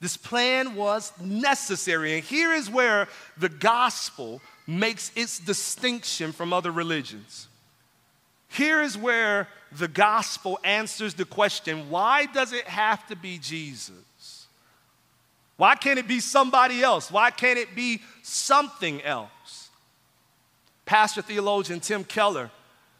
This 0.00 0.16
plan 0.16 0.74
was 0.74 1.12
necessary. 1.20 2.14
And 2.14 2.24
here 2.24 2.52
is 2.52 2.68
where 2.68 3.08
the 3.36 3.48
gospel 3.48 4.40
makes 4.66 5.12
its 5.14 5.38
distinction 5.38 6.32
from 6.32 6.52
other 6.52 6.72
religions. 6.72 7.46
Here 8.48 8.82
is 8.82 8.98
where 8.98 9.48
the 9.70 9.88
gospel 9.88 10.58
answers 10.64 11.14
the 11.14 11.24
question 11.24 11.88
why 11.88 12.26
does 12.26 12.52
it 12.52 12.66
have 12.66 13.06
to 13.06 13.16
be 13.16 13.38
Jesus? 13.38 14.46
Why 15.56 15.76
can't 15.76 15.98
it 15.98 16.08
be 16.08 16.20
somebody 16.20 16.82
else? 16.82 17.10
Why 17.10 17.30
can't 17.30 17.58
it 17.58 17.74
be 17.74 18.02
something 18.22 19.00
else? 19.02 19.30
Pastor 20.92 21.22
theologian 21.22 21.80
Tim 21.80 22.04
Keller 22.04 22.50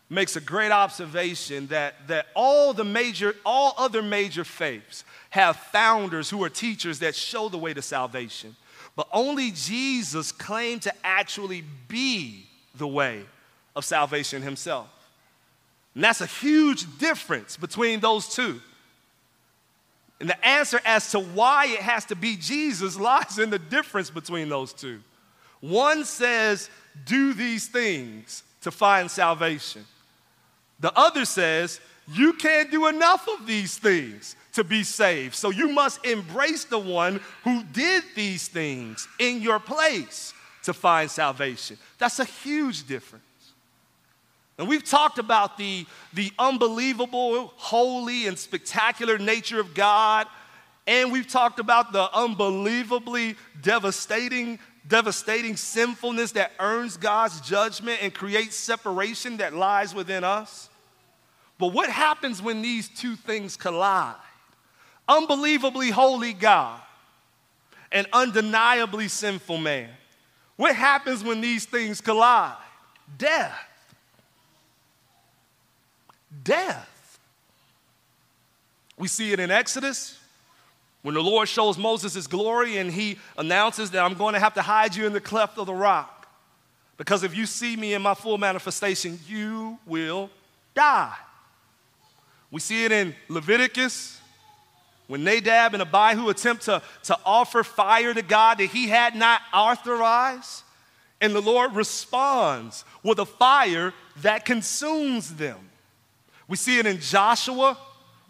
makes 0.09 0.35
a 0.35 0.41
great 0.41 0.73
observation 0.73 1.67
that, 1.67 2.09
that 2.09 2.29
all 2.35 2.73
the 2.73 2.85
major, 2.85 3.37
all 3.45 3.75
other 3.77 4.01
major 4.01 4.45
faiths 4.45 5.05
have 5.29 5.57
founders 5.57 6.31
who 6.31 6.43
are 6.43 6.49
teachers 6.49 7.01
that 7.01 7.15
show 7.15 7.51
the 7.51 7.59
way 7.59 7.75
to 7.75 7.83
salvation. 7.83 8.57
But 8.97 9.09
only 9.13 9.51
Jesus 9.51 10.33
claimed 10.33 10.81
to 10.83 10.93
actually 11.05 11.65
be 11.87 12.47
the 12.77 12.89
way 12.89 13.27
of 13.77 13.85
salvation 13.85 14.41
himself. 14.41 14.89
And 15.95 16.03
that's 16.03 16.23
a 16.23 16.27
huge 16.27 16.87
difference 16.97 17.59
between 17.59 18.01
those 18.01 18.27
two. 18.27 18.59
And 20.19 20.31
the 20.31 20.47
answer 20.47 20.81
as 20.87 21.11
to 21.11 21.21
why 21.21 21.67
it 21.67 21.81
has 21.81 22.07
to 22.07 22.17
be 22.17 22.37
Jesus 22.37 22.97
lies 22.99 23.39
in 23.39 23.51
the 23.51 23.59
difference 23.59 24.09
between 24.09 24.49
those 24.49 24.73
two. 24.73 25.03
One 25.63 26.05
says, 26.05 26.69
do 27.07 27.33
these 27.33 27.69
things 27.69 28.43
to 28.61 28.71
find 28.71 29.11
salvation. 29.11 29.87
The 30.81 30.93
other 30.99 31.25
says, 31.25 31.81
you 32.13 32.33
can't 32.35 32.71
do 32.71 32.89
enough 32.89 33.29
of 33.29 33.47
these 33.47 33.79
things 33.79 34.37
to 34.55 34.65
be 34.65 34.83
saved. 34.83 35.35
So 35.37 35.51
you 35.51 35.69
must 35.69 36.05
embrace 36.05 36.65
the 36.65 36.79
one 36.79 37.21
who 37.45 37.63
did 37.73 38.03
these 38.15 38.49
things 38.49 39.07
in 39.19 39.41
your 39.41 39.61
place 39.61 40.35
to 40.65 40.75
find 40.75 41.11
salvation. 41.11 41.79
That's 41.99 42.19
a 42.19 42.25
huge 42.25 42.87
difference. 42.87 43.25
And 44.59 44.69
we've 44.69 44.85
talked 44.85 45.19
about 45.19 45.57
the, 45.57 45.87
the 46.13 46.33
unbelievable, 46.39 47.53
holy, 47.57 48.27
and 48.27 48.39
spectacular 48.39 49.17
nature 49.17 49.61
of 49.61 49.75
God. 49.75 50.27
And 50.87 51.13
we've 51.13 51.29
talked 51.29 51.61
about 51.61 51.93
the 51.93 52.13
unbelievably 52.13 53.37
devastating, 53.63 54.59
devastating 54.87 55.57
sinfulness 55.57 56.33
that 56.33 56.53
earns 56.59 56.97
God's 56.97 57.41
judgment 57.41 58.01
and 58.03 58.13
creates 58.13 58.57
separation 58.57 59.39
that 59.39 59.55
lies 59.55 59.95
within 59.95 60.25
us. 60.25 60.69
But 61.59 61.69
what 61.69 61.89
happens 61.89 62.43
when 62.43 62.63
these 62.63 62.89
two 62.89 63.17
things 63.17 63.57
collide? 63.57 64.17
Unbelievably 65.09 65.91
holy 65.91 66.33
God 66.33 66.81
and 67.91 68.07
undeniably 68.13 69.09
sinful 69.09 69.59
man. 69.59 69.91
What 70.57 70.75
happens 70.75 71.23
when 71.23 71.41
these 71.41 71.65
things 71.65 72.01
collide? 72.01 72.57
Death. 73.19 73.55
Death. 76.43 76.89
We 78.97 79.09
see 79.09 79.33
it 79.33 79.41
in 79.41 79.51
Exodus 79.51 80.19
when 81.03 81.15
the 81.15 81.23
Lord 81.23 81.49
shows 81.49 81.77
Moses 81.77 82.15
his 82.15 82.27
glory 82.27 82.79
and 82.79 82.91
he 82.91 83.19
announces 83.37 83.91
that 83.91 84.05
I'm 84.05 84.15
going 84.15 84.35
to 84.35 84.41
have 84.41 84.55
to 84.55 84.63
hide 84.63 84.95
you 84.95 85.07
in 85.07 85.13
the 85.13 85.21
cleft 85.21 85.59
of 85.59 85.67
the 85.67 85.75
rock. 85.75 86.29
Because 86.97 87.25
if 87.25 87.37
you 87.37 87.47
see 87.47 87.77
me 87.77 87.95
in 87.95 88.03
my 88.03 88.15
full 88.15 88.39
manifestation, 88.39 89.19
you 89.27 89.79
will 89.87 90.31
die. 90.75 91.15
We 92.51 92.61
see 92.61 92.85
it 92.85 92.93
in 92.93 93.15
Leviticus 93.29 94.21
when 95.09 95.25
Nadab 95.25 95.75
and 95.75 95.83
Abihu 95.83 96.29
attempt 96.29 96.65
to, 96.67 96.81
to 97.05 97.19
offer 97.27 97.65
fire 97.65 98.15
to 98.15 98.23
God 98.23 98.59
that 98.59 98.67
he 98.67 98.89
had 98.89 99.17
not 99.17 99.41
authorized. 99.53 100.63
And 101.21 101.35
the 101.35 101.41
Lord 101.41 101.75
responds 101.75 102.85
with 103.03 103.19
a 103.19 103.27
fire 103.27 103.93
that 104.23 104.45
consumes 104.45 105.35
them. 105.35 105.59
We 106.47 106.57
see 106.57 106.79
it 106.79 106.87
in 106.87 107.01
Joshua 107.01 107.77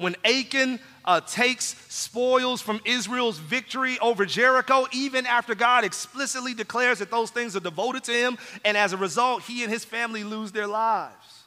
when 0.03 0.17
Achan 0.25 0.81
uh, 1.05 1.21
takes 1.21 1.77
spoils 1.89 2.61
from 2.61 2.81
Israel's 2.85 3.39
victory 3.39 3.99
over 4.01 4.25
Jericho, 4.27 4.87
even 4.93 5.27
after 5.27 5.55
God 5.55 5.85
explicitly 5.85 6.55
declares 6.55 6.99
that 6.99 7.11
those 7.11 7.31
things 7.31 7.57
are 7.57 7.61
devoted 7.61 8.05
to 8.05 8.13
him. 8.13 8.39
And 8.65 8.77
as 8.77 8.93
a 8.93 8.97
result, 8.97 9.43
he 9.43 9.63
and 9.63 9.73
his 9.73 9.85
family 9.85 10.25
lose 10.25 10.53
their 10.53 10.67
lives. 10.67 11.45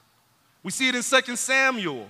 We 0.63 0.71
see 0.71 0.89
it 0.89 0.95
in 0.95 1.03
2 1.03 1.35
Samuel 1.35 2.09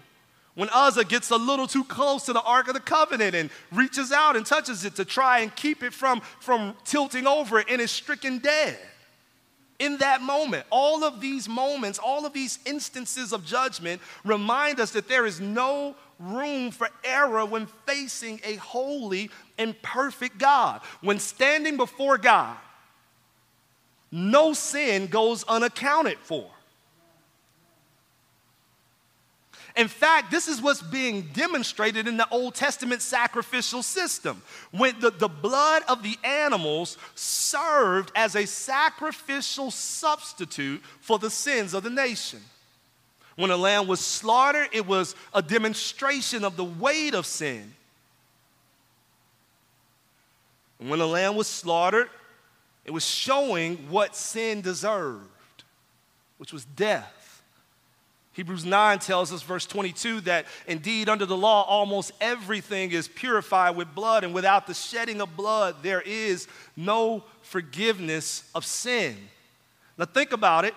when 0.56 0.70
Uzzah 0.70 1.04
gets 1.04 1.30
a 1.32 1.36
little 1.36 1.68
too 1.68 1.84
close 1.84 2.26
to 2.26 2.34
the 2.34 2.42
Ark 2.42 2.70
of 2.70 2.74
the 2.74 2.80
Covenant 2.80 3.36
and 3.36 3.50
reaches 3.72 4.12
out 4.12 4.38
and 4.38 4.46
touches 4.46 4.86
it 4.86 4.96
to 4.96 5.06
try 5.06 5.40
and 5.40 5.54
keep 5.56 5.84
it 5.84 5.94
from, 5.94 6.22
from 6.40 6.76
tilting 6.86 7.28
over 7.28 7.60
and 7.60 7.82
is 7.82 7.92
stricken 7.92 8.40
dead. 8.40 8.80
In 9.78 9.98
that 9.98 10.22
moment, 10.22 10.66
all 10.70 11.04
of 11.04 11.20
these 11.20 11.50
moments, 11.50 12.00
all 12.00 12.26
of 12.26 12.32
these 12.32 12.60
instances 12.66 13.34
of 13.34 13.46
judgment 13.46 14.02
remind 14.24 14.80
us 14.80 14.92
that 14.92 15.10
there 15.10 15.26
is 15.26 15.42
no 15.42 15.96
room 16.20 16.72
for 16.72 16.90
error 17.04 17.46
when 17.46 17.68
facing 17.86 18.40
a 18.44 18.56
holy 18.56 19.30
and 19.58 19.80
perfect 19.82 20.38
God. 20.38 20.82
When 21.02 21.20
standing 21.20 21.78
before 21.78 22.18
God, 22.18 22.58
no 24.12 24.54
sin 24.54 25.08
goes 25.08 25.44
unaccounted 25.44 26.18
for. 26.20 26.50
In 29.76 29.90
fact, 29.90 30.32
this 30.32 30.48
is 30.48 30.62
what's 30.62 30.82
being 30.82 31.24
demonstrated 31.34 32.08
in 32.08 32.16
the 32.16 32.30
Old 32.30 32.56
Testament 32.56 33.02
sacrificial 33.02 33.84
system. 33.84 34.42
When 34.72 34.98
the, 35.02 35.12
the 35.12 35.28
blood 35.28 35.84
of 35.90 36.02
the 36.02 36.18
animals 36.24 36.98
served 37.14 38.12
as 38.16 38.36
a 38.36 38.48
sacrificial 38.48 39.72
substitute 39.72 40.82
for 41.02 41.20
the 41.20 41.30
sins 41.30 41.74
of 41.74 41.84
the 41.84 41.90
nation. 41.90 42.40
When 43.36 43.52
a 43.52 43.58
lamb 43.58 43.88
was 43.88 44.00
slaughtered, 44.00 44.70
it 44.72 44.88
was 44.88 45.16
a 45.34 45.42
demonstration 45.42 46.44
of 46.44 46.56
the 46.56 46.64
weight 46.64 47.14
of 47.14 47.26
sin. 47.26 47.74
And 50.80 50.90
when 50.90 51.02
a 51.02 51.06
lamb 51.06 51.36
was 51.36 51.48
slaughtered, 51.48 52.10
it 52.86 52.92
was 52.92 53.06
showing 53.06 53.78
what 53.90 54.16
sin 54.16 54.62
deserved, 54.62 55.64
which 56.38 56.54
was 56.54 56.66
death. 56.66 57.42
Hebrews 58.34 58.66
9 58.66 59.00
tells 59.00 59.32
us, 59.32 59.42
verse 59.42 59.66
22, 59.66 60.22
that 60.22 60.46
indeed 60.68 61.08
under 61.08 61.26
the 61.26 61.38
law, 61.38 61.64
almost 61.64 62.12
everything 62.20 62.92
is 62.92 63.08
purified 63.08 63.78
with 63.78 63.96
blood, 63.96 64.26
and 64.26 64.34
without 64.34 64.68
the 64.68 64.74
shedding 64.74 65.22
of 65.22 65.38
blood, 65.38 65.78
there 65.82 66.02
is 66.02 66.48
no 66.76 67.24
forgiveness 67.42 68.50
of 68.54 68.66
sin. 68.66 69.16
Now, 69.98 70.04
think 70.04 70.34
about 70.34 70.66
it. 70.66 70.76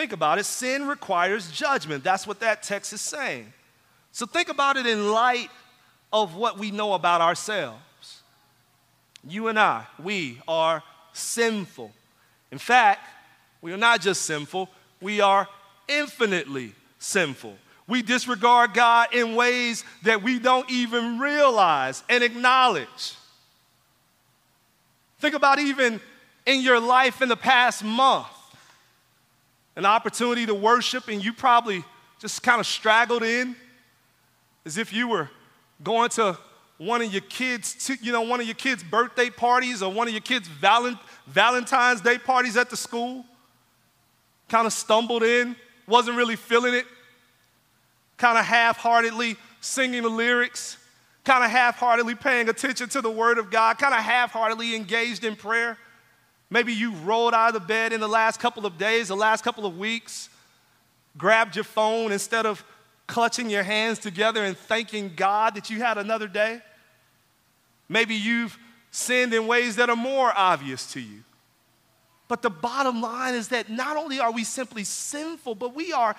Think 0.00 0.14
about 0.14 0.38
it. 0.38 0.46
Sin 0.46 0.88
requires 0.88 1.50
judgment. 1.50 2.02
That's 2.02 2.26
what 2.26 2.40
that 2.40 2.62
text 2.62 2.94
is 2.94 3.02
saying. 3.02 3.52
So, 4.12 4.24
think 4.24 4.48
about 4.48 4.78
it 4.78 4.86
in 4.86 5.12
light 5.12 5.50
of 6.10 6.36
what 6.36 6.58
we 6.58 6.70
know 6.70 6.94
about 6.94 7.20
ourselves. 7.20 8.22
You 9.28 9.48
and 9.48 9.58
I, 9.58 9.84
we 10.02 10.40
are 10.48 10.82
sinful. 11.12 11.92
In 12.50 12.56
fact, 12.56 13.06
we 13.60 13.74
are 13.74 13.76
not 13.76 14.00
just 14.00 14.22
sinful, 14.22 14.70
we 15.02 15.20
are 15.20 15.46
infinitely 15.86 16.72
sinful. 16.98 17.58
We 17.86 18.00
disregard 18.00 18.72
God 18.72 19.08
in 19.12 19.34
ways 19.34 19.84
that 20.04 20.22
we 20.22 20.38
don't 20.38 20.70
even 20.70 21.18
realize 21.18 22.02
and 22.08 22.24
acknowledge. 22.24 23.16
Think 25.18 25.34
about 25.34 25.58
even 25.58 26.00
in 26.46 26.62
your 26.62 26.80
life 26.80 27.20
in 27.20 27.28
the 27.28 27.36
past 27.36 27.84
month, 27.84 28.28
an 29.76 29.86
opportunity 29.86 30.46
to 30.46 30.54
worship, 30.54 31.08
and 31.08 31.24
you 31.24 31.32
probably 31.32 31.84
just 32.18 32.42
kind 32.42 32.60
of 32.60 32.66
straggled 32.66 33.22
in 33.22 33.56
as 34.64 34.76
if 34.76 34.92
you 34.92 35.08
were 35.08 35.30
going 35.82 36.10
to 36.10 36.36
one 36.76 37.02
of 37.02 37.12
your 37.12 37.22
kids, 37.22 37.90
you 38.00 38.10
know, 38.10 38.22
one 38.22 38.40
of 38.40 38.46
your 38.46 38.54
kids' 38.54 38.82
birthday 38.82 39.28
parties 39.28 39.82
or 39.82 39.92
one 39.92 40.08
of 40.08 40.14
your 40.14 40.22
kids' 40.22 40.48
Valentine's 40.48 42.00
Day 42.00 42.16
parties 42.16 42.56
at 42.56 42.70
the 42.70 42.76
school. 42.76 43.24
Kind 44.48 44.66
of 44.66 44.72
stumbled 44.72 45.22
in, 45.22 45.56
wasn't 45.86 46.16
really 46.16 46.36
feeling 46.36 46.74
it, 46.74 46.86
kind 48.16 48.38
of 48.38 48.44
half 48.44 48.78
heartedly 48.78 49.36
singing 49.60 50.02
the 50.02 50.08
lyrics, 50.08 50.78
kind 51.24 51.44
of 51.44 51.50
half 51.50 51.76
heartedly 51.76 52.14
paying 52.14 52.48
attention 52.48 52.88
to 52.88 53.00
the 53.00 53.10
Word 53.10 53.38
of 53.38 53.50
God, 53.50 53.78
kind 53.78 53.94
of 53.94 54.00
half 54.00 54.32
heartedly 54.32 54.74
engaged 54.74 55.22
in 55.22 55.36
prayer. 55.36 55.78
Maybe 56.50 56.72
you 56.72 56.92
rolled 56.92 57.32
out 57.32 57.54
of 57.54 57.54
the 57.54 57.66
bed 57.66 57.92
in 57.92 58.00
the 58.00 58.08
last 58.08 58.40
couple 58.40 58.66
of 58.66 58.76
days, 58.76 59.08
the 59.08 59.16
last 59.16 59.44
couple 59.44 59.64
of 59.64 59.78
weeks, 59.78 60.28
grabbed 61.16 61.54
your 61.54 61.64
phone 61.64 62.10
instead 62.10 62.44
of 62.44 62.64
clutching 63.06 63.48
your 63.48 63.62
hands 63.62 63.98
together 63.98 64.44
and 64.44 64.56
thanking 64.56 65.12
God 65.14 65.54
that 65.54 65.70
you 65.70 65.78
had 65.78 65.96
another 65.96 66.28
day. 66.28 66.60
Maybe 67.88 68.14
you've 68.14 68.58
sinned 68.90 69.32
in 69.32 69.46
ways 69.46 69.76
that 69.76 69.90
are 69.90 69.96
more 69.96 70.32
obvious 70.36 70.92
to 70.92 71.00
you. 71.00 71.22
But 72.28 72.42
the 72.42 72.50
bottom 72.50 73.00
line 73.00 73.34
is 73.34 73.48
that 73.48 73.68
not 73.68 73.96
only 73.96 74.20
are 74.20 74.30
we 74.30 74.44
simply 74.44 74.84
sinful, 74.84 75.56
but 75.56 75.74
we 75.74 75.92
are 75.92 76.14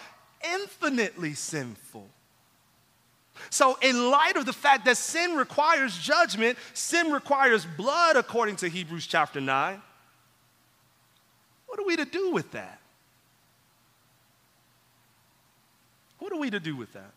infinitely 0.53 1.33
sinful. 1.33 2.07
So, 3.49 3.77
in 3.81 4.11
light 4.11 4.35
of 4.35 4.45
the 4.45 4.53
fact 4.53 4.85
that 4.85 4.97
sin 4.97 5.35
requires 5.35 5.97
judgment, 5.97 6.57
sin 6.73 7.11
requires 7.11 7.65
blood, 7.65 8.17
according 8.17 8.57
to 8.57 8.67
Hebrews 8.67 9.07
chapter 9.07 9.39
9, 9.39 9.81
what 11.71 11.79
are 11.79 11.85
we 11.85 11.95
to 11.95 12.03
do 12.03 12.31
with 12.31 12.51
that? 12.51 12.81
What 16.19 16.33
are 16.33 16.37
we 16.37 16.49
to 16.49 16.59
do 16.59 16.75
with 16.75 16.91
that? 16.91 17.13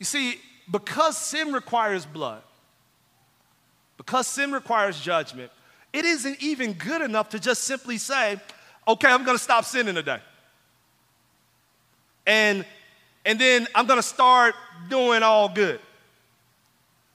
You 0.00 0.04
see, 0.04 0.40
because 0.68 1.16
sin 1.16 1.52
requires 1.52 2.04
blood, 2.04 2.42
because 3.96 4.26
sin 4.26 4.50
requires 4.50 5.00
judgment, 5.00 5.52
it 5.92 6.04
isn't 6.04 6.42
even 6.42 6.72
good 6.72 7.00
enough 7.00 7.28
to 7.28 7.38
just 7.38 7.62
simply 7.62 7.96
say, 7.96 8.40
okay, 8.88 9.06
I'm 9.06 9.22
gonna 9.22 9.38
stop 9.38 9.64
sinning 9.64 9.94
today. 9.94 10.18
And, 12.26 12.66
and 13.24 13.40
then 13.40 13.68
I'm 13.72 13.86
gonna 13.86 14.02
start 14.02 14.56
doing 14.90 15.22
all 15.22 15.48
good. 15.48 15.78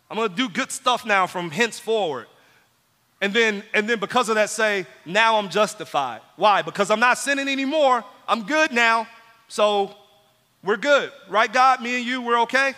I'm 0.10 0.16
gonna 0.16 0.30
do 0.30 0.48
good 0.48 0.72
stuff 0.72 1.06
now 1.06 1.28
from 1.28 1.52
henceforward. 1.52 2.28
And 3.20 3.34
then, 3.34 3.64
and 3.74 3.90
then 3.90 4.00
because 4.00 4.30
of 4.30 4.36
that, 4.36 4.50
say, 4.50 4.86
now 5.06 5.38
I'm 5.38 5.50
justified. 5.50 6.22
Why? 6.36 6.62
Because 6.62 6.92
I'm 6.92 7.00
not 7.00 7.18
sinning 7.18 7.48
anymore. 7.48 8.04
I'm 8.28 8.44
good 8.44 8.72
now. 8.72 9.08
So 9.48 9.96
we're 10.64 10.78
good. 10.78 11.12
Right, 11.30 11.52
God? 11.52 11.82
Me 11.82 11.98
and 11.98 12.06
you, 12.06 12.22
we're 12.22 12.42
okay? 12.42 12.74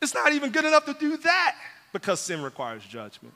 It's 0.00 0.14
not 0.14 0.32
even 0.32 0.50
good 0.50 0.64
enough 0.64 0.84
to 0.84 0.94
do 0.94 1.16
that 1.16 1.56
because 1.92 2.20
sin 2.20 2.42
requires 2.42 2.84
judgment. 2.84 3.34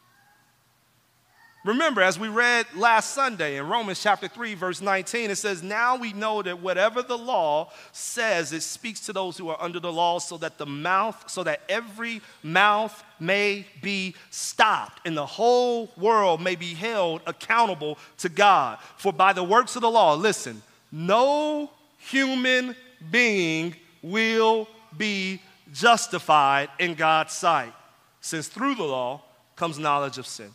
Remember, 1.64 2.00
as 2.00 2.18
we 2.18 2.28
read 2.28 2.66
last 2.76 3.14
Sunday 3.14 3.56
in 3.56 3.68
Romans 3.68 4.00
chapter 4.00 4.28
3, 4.28 4.54
verse 4.54 4.80
19, 4.80 5.30
it 5.30 5.36
says, 5.36 5.60
Now 5.60 5.96
we 5.96 6.12
know 6.12 6.40
that 6.40 6.60
whatever 6.60 7.02
the 7.02 7.18
law 7.18 7.72
says, 7.90 8.52
it 8.52 8.62
speaks 8.62 9.00
to 9.06 9.12
those 9.12 9.36
who 9.36 9.48
are 9.48 9.60
under 9.60 9.80
the 9.80 9.92
law, 9.92 10.20
so 10.20 10.38
that 10.38 10.56
the 10.56 10.66
mouth, 10.66 11.28
so 11.28 11.42
that 11.42 11.62
every 11.68 12.22
mouth 12.44 13.02
may 13.18 13.66
be 13.82 14.14
stopped, 14.30 15.04
and 15.04 15.16
the 15.16 15.26
whole 15.26 15.90
world 15.96 16.40
may 16.40 16.54
be 16.54 16.74
held 16.74 17.22
accountable 17.26 17.98
to 18.18 18.28
God. 18.28 18.78
For 18.96 19.12
by 19.12 19.32
the 19.32 19.44
works 19.44 19.74
of 19.74 19.82
the 19.82 19.90
law, 19.90 20.14
listen, 20.14 20.62
no 20.92 21.70
human 21.98 22.76
being 23.10 23.74
will 24.00 24.68
be 24.96 25.42
justified 25.72 26.70
in 26.78 26.94
God's 26.94 27.32
sight, 27.32 27.74
since 28.20 28.46
through 28.46 28.76
the 28.76 28.84
law 28.84 29.22
comes 29.56 29.76
knowledge 29.76 30.18
of 30.18 30.26
sin. 30.26 30.52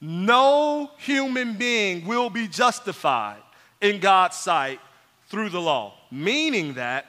No 0.00 0.90
human 0.98 1.54
being 1.54 2.06
will 2.06 2.30
be 2.30 2.48
justified 2.48 3.42
in 3.80 4.00
God's 4.00 4.36
sight 4.36 4.80
through 5.28 5.50
the 5.50 5.60
law, 5.60 5.94
meaning 6.10 6.74
that 6.74 7.06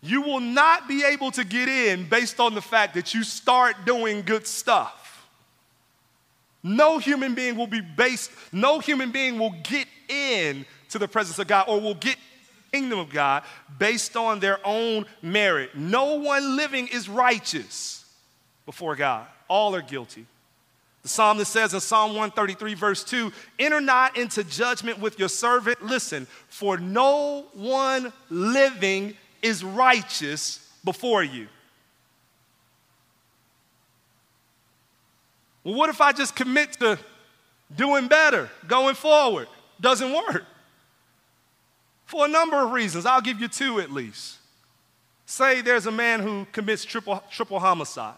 you 0.00 0.22
will 0.22 0.40
not 0.40 0.86
be 0.86 1.02
able 1.04 1.30
to 1.32 1.44
get 1.44 1.68
in 1.68 2.08
based 2.08 2.38
on 2.38 2.54
the 2.54 2.62
fact 2.62 2.94
that 2.94 3.14
you 3.14 3.24
start 3.24 3.84
doing 3.84 4.22
good 4.22 4.46
stuff. 4.46 5.26
No 6.62 6.98
human 6.98 7.34
being 7.34 7.56
will 7.56 7.66
be 7.66 7.80
based, 7.80 8.30
no 8.52 8.78
human 8.78 9.10
being 9.10 9.38
will 9.38 9.54
get 9.64 9.88
in 10.08 10.64
to 10.90 10.98
the 10.98 11.08
presence 11.08 11.38
of 11.38 11.46
God 11.46 11.66
or 11.68 11.80
will 11.80 11.94
get 11.94 12.16
kingdom 12.72 12.98
of 12.98 13.10
God 13.10 13.42
based 13.78 14.16
on 14.16 14.40
their 14.40 14.58
own 14.64 15.06
merit. 15.22 15.76
No 15.76 16.14
one 16.14 16.56
living 16.56 16.88
is 16.88 17.08
righteous 17.08 18.04
before 18.66 18.94
God, 18.96 19.26
all 19.48 19.74
are 19.74 19.82
guilty. 19.82 20.26
The 21.02 21.08
psalmist 21.08 21.52
says 21.52 21.74
in 21.74 21.80
Psalm 21.80 22.10
133, 22.10 22.74
verse 22.74 23.04
2 23.04 23.32
Enter 23.58 23.80
not 23.80 24.16
into 24.16 24.44
judgment 24.44 24.98
with 24.98 25.18
your 25.18 25.28
servant. 25.28 25.82
Listen, 25.82 26.26
for 26.48 26.76
no 26.76 27.46
one 27.54 28.12
living 28.30 29.16
is 29.42 29.62
righteous 29.62 30.68
before 30.84 31.22
you. 31.22 31.48
Well, 35.64 35.74
what 35.74 35.90
if 35.90 36.00
I 36.00 36.12
just 36.12 36.34
commit 36.34 36.72
to 36.74 36.98
doing 37.74 38.08
better 38.08 38.50
going 38.66 38.94
forward? 38.94 39.48
Doesn't 39.80 40.12
work 40.12 40.44
for 42.06 42.24
a 42.24 42.28
number 42.28 42.56
of 42.56 42.72
reasons. 42.72 43.06
I'll 43.06 43.20
give 43.20 43.40
you 43.40 43.48
two 43.48 43.80
at 43.80 43.92
least. 43.92 44.38
Say 45.26 45.60
there's 45.60 45.86
a 45.86 45.92
man 45.92 46.20
who 46.20 46.46
commits 46.52 46.84
triple, 46.84 47.22
triple 47.30 47.60
homicide. 47.60 48.16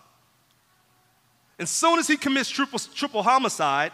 As 1.61 1.69
soon 1.69 1.99
as 1.99 2.09
he 2.09 2.17
commits 2.17 2.49
triple, 2.49 2.79
triple 2.79 3.23
homicide, 3.23 3.93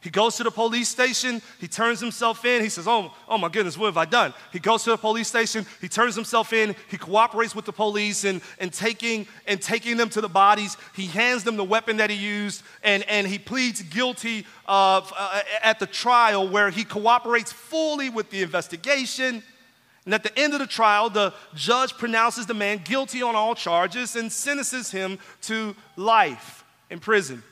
he 0.00 0.08
goes 0.08 0.36
to 0.36 0.44
the 0.44 0.52
police 0.52 0.88
station, 0.88 1.42
he 1.60 1.66
turns 1.66 1.98
himself 1.98 2.44
in, 2.44 2.62
he 2.62 2.68
says, 2.68 2.86
oh, 2.86 3.12
oh 3.28 3.36
my 3.36 3.48
goodness, 3.48 3.76
what 3.76 3.86
have 3.86 3.96
I 3.96 4.04
done? 4.04 4.32
He 4.52 4.60
goes 4.60 4.84
to 4.84 4.90
the 4.90 4.96
police 4.96 5.26
station, 5.26 5.66
he 5.80 5.88
turns 5.88 6.14
himself 6.14 6.52
in, 6.52 6.76
he 6.88 6.96
cooperates 6.96 7.56
with 7.56 7.64
the 7.64 7.72
police 7.72 8.22
and, 8.22 8.40
and, 8.60 8.72
taking, 8.72 9.26
and 9.48 9.60
taking 9.60 9.96
them 9.96 10.08
to 10.10 10.20
the 10.20 10.28
bodies. 10.28 10.76
He 10.94 11.06
hands 11.06 11.42
them 11.42 11.56
the 11.56 11.64
weapon 11.64 11.96
that 11.96 12.08
he 12.08 12.16
used, 12.16 12.62
and, 12.84 13.02
and 13.08 13.26
he 13.26 13.40
pleads 13.40 13.82
guilty 13.82 14.46
of, 14.68 15.12
uh, 15.18 15.40
at 15.60 15.80
the 15.80 15.86
trial 15.86 16.48
where 16.48 16.70
he 16.70 16.84
cooperates 16.84 17.50
fully 17.50 18.10
with 18.10 18.30
the 18.30 18.42
investigation. 18.42 19.42
And 20.04 20.14
at 20.14 20.22
the 20.22 20.38
end 20.38 20.52
of 20.52 20.60
the 20.60 20.68
trial, 20.68 21.10
the 21.10 21.34
judge 21.56 21.94
pronounces 21.94 22.46
the 22.46 22.54
man 22.54 22.82
guilty 22.84 23.22
on 23.22 23.34
all 23.34 23.56
charges 23.56 24.14
and 24.14 24.30
sentences 24.30 24.92
him 24.92 25.18
to 25.42 25.74
life 25.96 26.57
in 26.90 27.00
prison. 27.00 27.42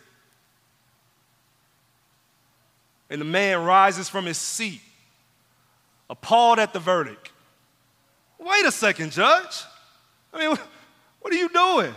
And 3.09 3.21
the 3.21 3.25
man 3.25 3.65
rises 3.65 4.09
from 4.09 4.27
his 4.27 4.39
seat, 4.39 4.81
appalled 6.11 6.59
at 6.59 6.73
the 6.73 6.81
verdict. 6.81 7.31
Wait 8.39 8.65
a 8.65 8.73
second, 8.73 9.13
judge. 9.13 9.63
I 10.33 10.39
mean, 10.39 10.57
what 11.21 11.33
are 11.33 11.37
you 11.37 11.49
doing? 11.49 11.95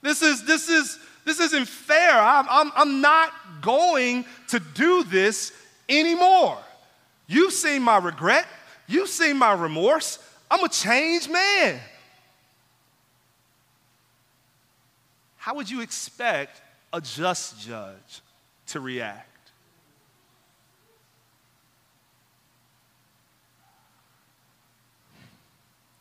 This 0.00 0.22
is 0.22 0.44
this 0.44 0.68
is 0.68 0.98
this 1.24 1.40
isn't 1.40 1.68
fair. 1.68 2.12
I'm, 2.12 2.46
I'm, 2.48 2.72
I'm 2.74 3.00
not 3.02 3.32
going 3.60 4.24
to 4.48 4.60
do 4.60 5.04
this 5.04 5.52
anymore. 5.88 6.56
You've 7.26 7.52
seen 7.52 7.82
my 7.82 7.98
regret. 7.98 8.46
You've 8.86 9.10
seen 9.10 9.36
my 9.36 9.52
remorse. 9.52 10.18
I'm 10.50 10.64
a 10.64 10.68
changed 10.68 11.30
man. 11.30 11.78
How 15.36 15.54
would 15.54 15.68
you 15.68 15.82
expect 15.82 16.62
a 16.92 17.00
just 17.00 17.60
judge 17.60 18.22
to 18.68 18.80
react? 18.80 19.28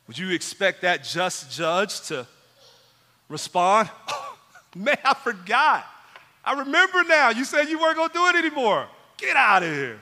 Would 0.08 0.18
you 0.18 0.32
expect 0.32 0.82
that 0.82 1.04
just 1.04 1.52
judge 1.52 2.02
to 2.08 2.26
respond? 3.28 3.90
Man, 4.76 4.98
I 5.04 5.14
forgot. 5.14 5.86
I 6.44 6.60
remember 6.60 7.04
now. 7.04 7.30
You 7.30 7.44
said 7.44 7.68
you 7.68 7.78
weren't 7.78 7.98
going 7.98 8.10
to 8.10 8.14
do 8.14 8.28
it 8.28 8.36
anymore. 8.36 8.88
Get 9.18 9.36
out 9.36 9.64
of 9.64 9.72
here. 9.74 10.00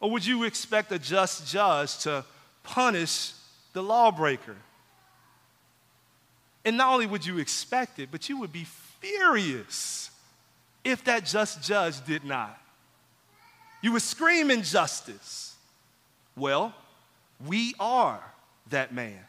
Or 0.00 0.10
would 0.10 0.26
you 0.26 0.44
expect 0.44 0.90
a 0.90 0.98
just 0.98 1.46
judge 1.46 1.98
to 1.98 2.24
punish 2.64 3.32
the 3.72 3.82
lawbreaker? 3.82 4.56
And 6.64 6.76
not 6.76 6.92
only 6.92 7.06
would 7.06 7.26
you 7.26 7.38
expect 7.38 7.98
it, 7.98 8.08
but 8.10 8.28
you 8.28 8.38
would 8.40 8.52
be 8.52 8.66
furious 9.00 10.10
if 10.82 11.04
that 11.04 11.24
just 11.24 11.62
judge 11.62 12.04
did 12.06 12.24
not. 12.24 12.58
You 13.82 13.92
would 13.92 14.02
scream 14.02 14.50
injustice. 14.50 15.56
Well, 16.36 16.74
we 17.46 17.74
are 17.78 18.20
that 18.70 18.94
man. 18.94 19.20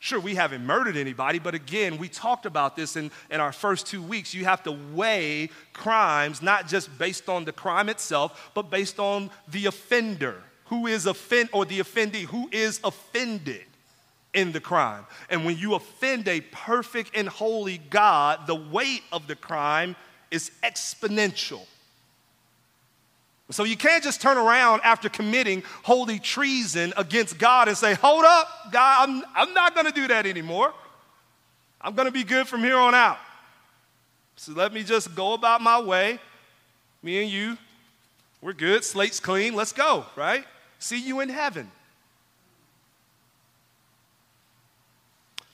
Sure, 0.00 0.20
we 0.20 0.34
haven't 0.34 0.66
murdered 0.66 0.98
anybody, 0.98 1.38
but 1.38 1.54
again, 1.54 1.96
we 1.96 2.10
talked 2.10 2.44
about 2.44 2.76
this 2.76 2.94
in, 2.94 3.10
in 3.30 3.40
our 3.40 3.52
first 3.52 3.86
two 3.86 4.02
weeks. 4.02 4.34
You 4.34 4.44
have 4.44 4.62
to 4.64 4.72
weigh 4.72 5.48
crimes 5.72 6.42
not 6.42 6.68
just 6.68 6.98
based 6.98 7.30
on 7.30 7.46
the 7.46 7.52
crime 7.52 7.88
itself, 7.88 8.50
but 8.52 8.70
based 8.70 8.98
on 8.98 9.30
the 9.48 9.64
offender. 9.64 10.42
Who 10.66 10.86
is 10.86 11.06
offend 11.06 11.48
or 11.52 11.64
the 11.64 11.80
offendee? 11.80 12.24
Who 12.24 12.50
is 12.52 12.80
offended 12.84 13.64
in 14.34 14.52
the 14.52 14.60
crime? 14.60 15.06
And 15.30 15.44
when 15.44 15.56
you 15.56 15.74
offend 15.74 16.28
a 16.28 16.40
perfect 16.40 17.12
and 17.14 17.28
holy 17.28 17.78
God, 17.78 18.46
the 18.46 18.54
weight 18.54 19.02
of 19.12 19.26
the 19.26 19.36
crime 19.36 19.96
is 20.30 20.50
exponential. 20.62 21.62
So 23.50 23.64
you 23.64 23.76
can't 23.76 24.02
just 24.02 24.22
turn 24.22 24.38
around 24.38 24.80
after 24.84 25.08
committing 25.08 25.62
holy 25.82 26.18
treason 26.18 26.94
against 26.96 27.38
God 27.38 27.68
and 27.68 27.76
say, 27.76 27.94
Hold 27.94 28.24
up, 28.24 28.48
God, 28.72 29.08
I'm, 29.08 29.22
I'm 29.34 29.54
not 29.54 29.74
going 29.74 29.86
to 29.86 29.92
do 29.92 30.08
that 30.08 30.26
anymore. 30.26 30.72
I'm 31.80 31.94
going 31.94 32.06
to 32.06 32.12
be 32.12 32.24
good 32.24 32.48
from 32.48 32.60
here 32.60 32.78
on 32.78 32.94
out. 32.94 33.18
So 34.36 34.52
let 34.52 34.72
me 34.72 34.82
just 34.82 35.14
go 35.14 35.34
about 35.34 35.60
my 35.60 35.78
way. 35.80 36.18
Me 37.02 37.22
and 37.22 37.30
you, 37.30 37.58
we're 38.40 38.54
good. 38.54 38.82
Slate's 38.82 39.20
clean. 39.20 39.54
Let's 39.54 39.72
go, 39.72 40.06
right? 40.16 40.44
See 40.78 40.98
you 40.98 41.20
in 41.20 41.28
heaven. 41.28 41.70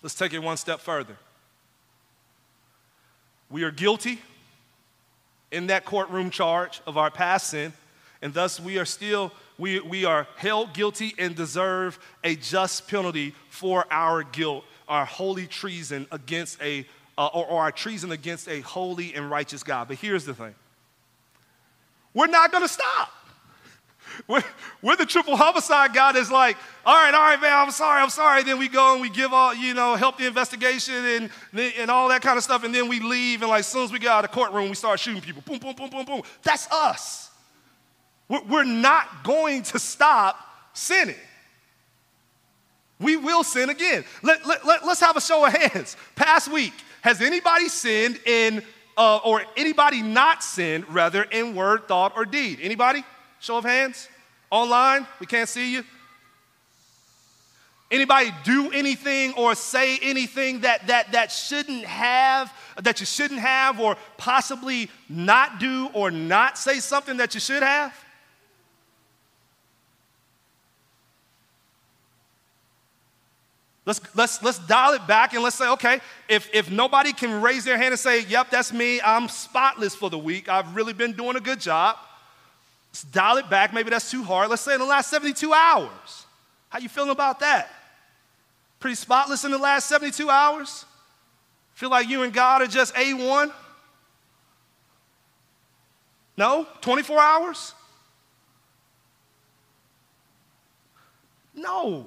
Let's 0.03 0.15
take 0.15 0.33
it 0.33 0.39
one 0.39 0.57
step 0.57 0.81
further. 0.81 1.17
We 3.51 3.65
are 3.65 3.71
guilty 3.71 4.21
in 5.51 5.67
that 5.67 5.85
courtroom 5.85 6.31
charge 6.31 6.81
of 6.87 6.97
our 6.97 7.11
past 7.11 7.49
sin, 7.49 7.73
and 8.23 8.33
thus 8.33 8.61
we 8.61 8.79
are 8.79 8.85
still 8.85 9.33
we, 9.59 9.79
we 9.81 10.07
are 10.07 10.27
held 10.37 10.73
guilty 10.73 11.15
and 11.19 11.35
deserve 11.35 11.99
a 12.25 12.35
just 12.37 12.89
penalty 12.89 13.35
for 13.51 13.85
our 13.91 14.23
guilt, 14.23 14.65
our 14.89 15.05
holy 15.05 15.47
treason 15.47 16.07
against 16.11 16.61
a 16.63 16.87
uh, 17.19 17.27
or, 17.27 17.45
or 17.47 17.63
our 17.63 17.73
treason 17.73 18.13
against 18.13 18.49
a 18.49 18.61
holy 18.61 19.15
and 19.15 19.31
righteous 19.31 19.63
God. 19.63 19.89
But 19.89 19.99
here's 19.99 20.25
the 20.25 20.33
thing: 20.33 20.55
we're 22.15 22.29
not 22.29 22.53
going 22.53 22.65
to 22.65 22.73
stop. 22.73 23.13
We're, 24.27 24.97
the 24.97 25.07
triple 25.07 25.37
homicide 25.37 25.93
God 25.95 26.17
is 26.17 26.31
like, 26.31 26.57
all 26.85 26.95
right, 26.95 27.13
all 27.13 27.21
right, 27.21 27.41
man, 27.41 27.53
I'm 27.53 27.71
sorry, 27.71 28.01
I'm 28.01 28.11
sorry. 28.11 28.43
Then 28.43 28.59
we 28.59 28.69
go 28.69 28.93
and 28.93 29.03
we 29.03 29.11
give 29.11 29.33
all, 29.33 29.55
you 29.55 29.75
know, 29.75 29.97
help 29.97 30.19
the 30.19 30.27
investigation 30.27 30.95
and, 30.95 31.31
and 31.53 31.91
all 31.91 32.09
that 32.09 32.23
kind 32.23 32.37
of 32.37 32.45
stuff. 32.45 32.65
And 32.65 32.75
then 32.75 32.89
we 32.89 33.01
leave. 33.01 33.43
And 33.43 33.51
like, 33.51 33.61
as 33.61 33.67
soon 33.67 33.85
as 33.85 33.93
we 33.93 33.99
get 33.99 34.11
out 34.11 34.25
of 34.25 34.31
the 34.31 34.35
courtroom, 34.35 34.69
we 34.69 34.75
start 34.75 35.01
shooting 35.01 35.21
people. 35.21 35.43
Boom, 35.43 35.59
boom, 35.59 35.75
boom, 35.75 35.91
boom, 35.91 36.05
boom. 36.05 36.23
That's 36.43 36.71
us. 36.71 37.31
We're, 38.29 38.43
we're 38.45 38.65
not 38.65 39.25
going 39.25 39.63
to 39.65 39.79
stop 39.79 40.39
sinning. 40.73 41.17
We 43.01 43.17
will 43.17 43.43
sin 43.43 43.71
again. 43.71 44.05
Let, 44.23 44.47
let, 44.47 44.65
let, 44.67 44.83
us 44.83 45.01
have 45.01 45.17
a 45.17 45.21
show 45.21 45.45
of 45.45 45.53
hands. 45.53 45.97
Past 46.17 46.53
week, 46.53 46.75
has 47.01 47.23
anybody 47.23 47.69
sinned 47.69 48.21
in, 48.27 48.63
uh, 48.97 49.19
or 49.19 49.43
anybody 49.57 50.03
not 50.03 50.45
sinned, 50.45 50.89
rather, 50.91 51.23
in 51.23 51.55
word, 51.55 51.89
thought, 51.89 52.13
or 52.15 52.27
deed? 52.27 52.59
Anybody? 52.61 53.03
Show 53.41 53.57
of 53.57 53.65
hands. 53.65 54.09
Online, 54.51 55.07
we 55.19 55.27
can't 55.27 55.49
see 55.49 55.73
you. 55.73 55.85
Anybody 57.91 58.31
do 58.45 58.71
anything 58.71 59.33
or 59.35 59.55
say 59.57 59.99
anything 60.01 60.61
that, 60.61 60.87
that, 60.87 61.11
that 61.13 61.33
shouldn't 61.33 61.85
have, 61.85 62.53
that 62.81 63.01
you 63.01 63.07
shouldn't 63.07 63.41
have, 63.41 63.81
or 63.81 63.97
possibly 64.17 64.89
not 65.09 65.59
do 65.59 65.89
or 65.93 66.11
not 66.11 66.57
say 66.57 66.79
something 66.79 67.17
that 67.17 67.35
you 67.35 67.41
should 67.41 67.65
have? 67.65 67.93
Let's, 73.87 74.01
let's, 74.15 74.43
let's 74.43 74.59
dial 74.69 74.93
it 74.93 75.05
back 75.09 75.35
and 75.35 75.43
let's 75.43 75.57
say, 75.57 75.69
okay, 75.71 76.01
if, 76.29 76.49
if 76.55 76.71
nobody 76.71 77.13
can 77.13 77.43
raise 77.43 77.65
their 77.65 77.77
hand 77.77 77.93
and 77.93 77.99
say, 77.99 78.23
yep, 78.27 78.51
that's 78.51 78.73
me, 78.73 79.01
I'm 79.01 79.27
spotless 79.27 79.97
for 79.97 80.11
the 80.11 80.19
week, 80.19 80.49
I've 80.49 80.77
really 80.77 80.93
been 80.93 81.13
doing 81.13 81.35
a 81.35 81.41
good 81.41 81.59
job. 81.59 81.97
Let's 82.91 83.05
dial 83.05 83.37
it 83.37 83.49
back. 83.49 83.73
Maybe 83.73 83.91
that's 83.91 84.11
too 84.11 84.23
hard. 84.23 84.51
Let's 84.51 84.63
say 84.63 84.75
in 84.75 84.81
the 84.81 84.87
last 84.87 85.11
72 85.11 85.53
hours. 85.53 86.27
How 86.69 86.79
you 86.79 86.89
feeling 86.89 87.11
about 87.11 87.41
that? 87.41 87.71
Pretty 88.81 88.97
spotless 88.97 89.45
in 89.45 89.51
the 89.51 89.59
last 89.59 89.89
72 89.89 90.29
hours? 90.29 90.85
Feel 91.75 91.91
like 91.91 92.09
you 92.09 92.23
and 92.23 92.33
God 92.33 92.63
are 92.63 92.67
just 92.67 92.95
A1? 92.95 93.53
No? 96.37 96.67
24 96.81 97.21
hours? 97.21 97.75
No. 101.55 102.07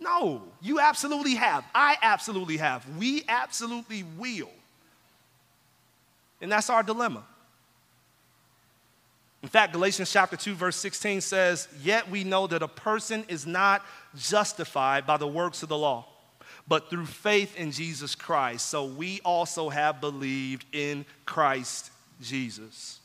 No, 0.00 0.42
you 0.60 0.78
absolutely 0.78 1.34
have. 1.34 1.64
I 1.74 1.96
absolutely 2.00 2.56
have. 2.58 2.88
We 2.96 3.24
absolutely 3.28 4.04
will. 4.16 4.50
And 6.40 6.52
that's 6.52 6.70
our 6.70 6.82
dilemma. 6.82 7.24
In 9.42 9.48
fact, 9.48 9.72
Galatians 9.72 10.10
chapter 10.10 10.36
2, 10.36 10.54
verse 10.54 10.76
16 10.76 11.20
says, 11.20 11.68
Yet 11.80 12.10
we 12.10 12.24
know 12.24 12.46
that 12.48 12.62
a 12.62 12.68
person 12.68 13.24
is 13.28 13.46
not 13.46 13.84
justified 14.16 15.06
by 15.06 15.16
the 15.16 15.28
works 15.28 15.62
of 15.62 15.68
the 15.68 15.78
law, 15.78 16.06
but 16.66 16.90
through 16.90 17.06
faith 17.06 17.56
in 17.56 17.70
Jesus 17.70 18.14
Christ. 18.14 18.66
So 18.66 18.84
we 18.84 19.20
also 19.24 19.68
have 19.68 20.00
believed 20.00 20.66
in 20.72 21.06
Christ 21.24 21.92
Jesus. 22.20 22.98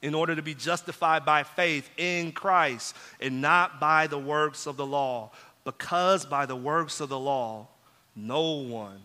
In 0.00 0.14
order 0.14 0.34
to 0.34 0.42
be 0.42 0.54
justified 0.54 1.24
by 1.24 1.42
faith 1.42 1.88
in 1.96 2.32
Christ 2.32 2.94
and 3.20 3.42
not 3.42 3.78
by 3.78 4.06
the 4.06 4.18
works 4.18 4.66
of 4.66 4.76
the 4.76 4.86
law, 4.86 5.32
because 5.64 6.24
by 6.24 6.46
the 6.46 6.56
works 6.56 7.00
of 7.00 7.08
the 7.08 7.18
law, 7.18 7.66
no 8.14 8.52
one 8.52 9.00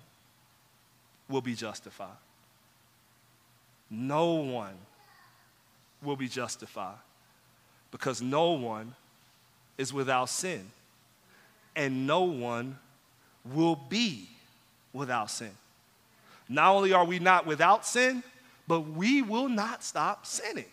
will 1.27 1.41
be 1.41 1.55
justified. 1.55 2.07
No 3.89 4.35
one 4.35 4.77
will 6.03 6.15
be 6.15 6.27
justified 6.27 6.97
because 7.91 8.21
no 8.21 8.51
one 8.51 8.95
is 9.77 9.93
without 9.93 10.29
sin 10.29 10.69
and 11.75 12.05
no 12.07 12.23
one 12.23 12.77
will 13.45 13.75
be 13.75 14.29
without 14.93 15.29
sin. 15.29 15.51
Not 16.49 16.75
only 16.75 16.93
are 16.93 17.05
we 17.05 17.19
not 17.19 17.45
without 17.45 17.85
sin, 17.85 18.23
but 18.67 18.81
we 18.81 19.21
will 19.21 19.49
not 19.49 19.83
stop 19.83 20.25
sinning. 20.25 20.65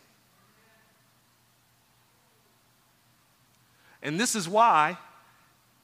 And 4.03 4.19
this 4.19 4.35
is 4.35 4.49
why 4.49 4.97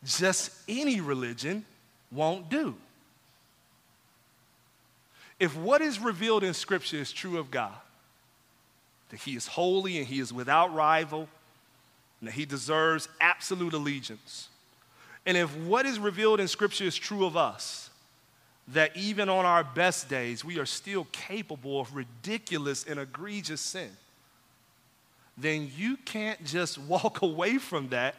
just 0.04 0.50
any 0.68 1.00
religion 1.00 1.64
won't 2.10 2.48
do. 2.48 2.74
If 5.40 5.56
what 5.56 5.82
is 5.82 5.98
revealed 5.98 6.44
in 6.44 6.54
Scripture 6.54 6.98
is 6.98 7.12
true 7.12 7.38
of 7.38 7.50
God, 7.50 7.74
that 9.10 9.20
he 9.20 9.36
is 9.36 9.46
holy 9.46 9.98
and 9.98 10.06
he 10.06 10.18
is 10.18 10.32
without 10.32 10.74
rival, 10.74 11.28
and 12.20 12.28
that 12.28 12.34
he 12.34 12.44
deserves 12.44 13.08
absolute 13.20 13.72
allegiance. 13.72 14.48
And 15.26 15.36
if 15.36 15.54
what 15.56 15.86
is 15.86 15.98
revealed 15.98 16.40
in 16.40 16.48
Scripture 16.48 16.84
is 16.84 16.96
true 16.96 17.24
of 17.24 17.36
us, 17.36 17.90
that 18.68 18.96
even 18.96 19.28
on 19.28 19.44
our 19.44 19.64
best 19.64 20.08
days, 20.08 20.44
we 20.44 20.58
are 20.58 20.66
still 20.66 21.06
capable 21.12 21.80
of 21.80 21.94
ridiculous 21.94 22.84
and 22.84 22.98
egregious 22.98 23.60
sin, 23.60 23.90
then 25.36 25.70
you 25.76 25.96
can't 25.98 26.44
just 26.44 26.78
walk 26.88 27.22
away 27.22 27.58
from 27.58 27.88
that 27.88 28.14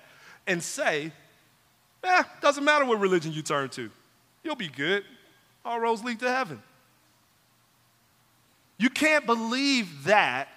and 0.48 0.62
say, 0.62 1.12
eh, 2.04 2.24
doesn't 2.41 2.63
matter 2.63 2.86
what 2.86 3.00
religion 3.00 3.32
you 3.32 3.41
turn 3.41 3.69
to. 3.69 3.89
You'll 4.43 4.56
be 4.56 4.67
good. 4.67 5.04
All 5.63 5.80
roads 5.80 6.04
lead 6.04 6.19
to 6.19 6.32
heaven. 6.32 6.62
You 8.78 8.89
can't 8.89 9.26
believe 9.26 10.04
that 10.04 10.50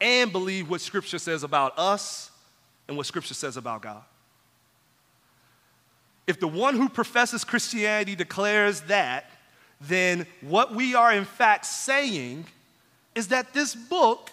and 0.00 0.32
believe 0.32 0.68
what 0.68 0.80
Scripture 0.80 1.18
says 1.18 1.42
about 1.42 1.78
us 1.78 2.30
and 2.88 2.96
what 2.96 3.06
Scripture 3.06 3.34
says 3.34 3.56
about 3.56 3.82
God. 3.82 4.02
If 6.26 6.40
the 6.40 6.48
one 6.48 6.76
who 6.76 6.88
professes 6.88 7.44
Christianity 7.44 8.14
declares 8.14 8.80
that, 8.82 9.30
then 9.80 10.26
what 10.40 10.74
we 10.74 10.94
are 10.94 11.12
in 11.12 11.24
fact 11.24 11.66
saying 11.66 12.46
is 13.14 13.28
that 13.28 13.52
this 13.54 13.74
book 13.74 14.30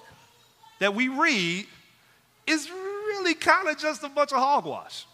that 0.79 0.93
we 0.93 1.07
read 1.07 1.65
is 2.47 2.69
really 2.69 3.33
kind 3.33 3.67
of 3.69 3.77
just 3.77 4.03
a 4.03 4.09
bunch 4.09 4.31
of 4.31 4.39
hogwash. 4.39 5.05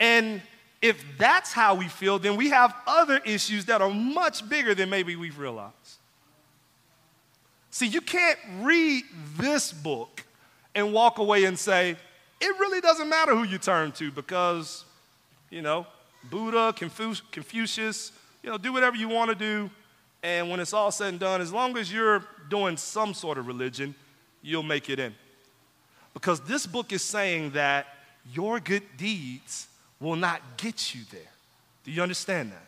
And 0.00 0.40
if 0.80 1.04
that's 1.18 1.52
how 1.52 1.74
we 1.74 1.88
feel, 1.88 2.18
then 2.18 2.36
we 2.36 2.50
have 2.50 2.74
other 2.86 3.20
issues 3.24 3.66
that 3.66 3.80
are 3.80 3.90
much 3.90 4.48
bigger 4.48 4.74
than 4.74 4.90
maybe 4.90 5.14
we've 5.16 5.38
realized. 5.38 5.98
See, 7.72 7.86
you 7.86 8.02
can't 8.02 8.38
read 8.60 9.02
this 9.38 9.72
book 9.72 10.24
and 10.74 10.92
walk 10.92 11.18
away 11.18 11.44
and 11.44 11.58
say, 11.58 11.96
it 12.38 12.60
really 12.60 12.82
doesn't 12.82 13.08
matter 13.08 13.34
who 13.34 13.44
you 13.44 13.56
turn 13.56 13.92
to 13.92 14.12
because, 14.12 14.84
you 15.48 15.62
know, 15.62 15.86
Buddha, 16.30 16.74
Confucius, 16.76 18.12
you 18.42 18.50
know, 18.50 18.58
do 18.58 18.74
whatever 18.74 18.96
you 18.96 19.08
want 19.08 19.30
to 19.30 19.34
do. 19.34 19.70
And 20.22 20.50
when 20.50 20.60
it's 20.60 20.74
all 20.74 20.92
said 20.92 21.08
and 21.08 21.18
done, 21.18 21.40
as 21.40 21.50
long 21.50 21.78
as 21.78 21.90
you're 21.90 22.22
doing 22.50 22.76
some 22.76 23.14
sort 23.14 23.38
of 23.38 23.46
religion, 23.46 23.94
you'll 24.42 24.62
make 24.62 24.90
it 24.90 24.98
in. 24.98 25.14
Because 26.12 26.40
this 26.40 26.66
book 26.66 26.92
is 26.92 27.02
saying 27.02 27.52
that 27.52 27.86
your 28.34 28.60
good 28.60 28.82
deeds 28.98 29.66
will 29.98 30.16
not 30.16 30.42
get 30.58 30.94
you 30.94 31.00
there. 31.10 31.20
Do 31.84 31.90
you 31.90 32.02
understand 32.02 32.52
that? 32.52 32.66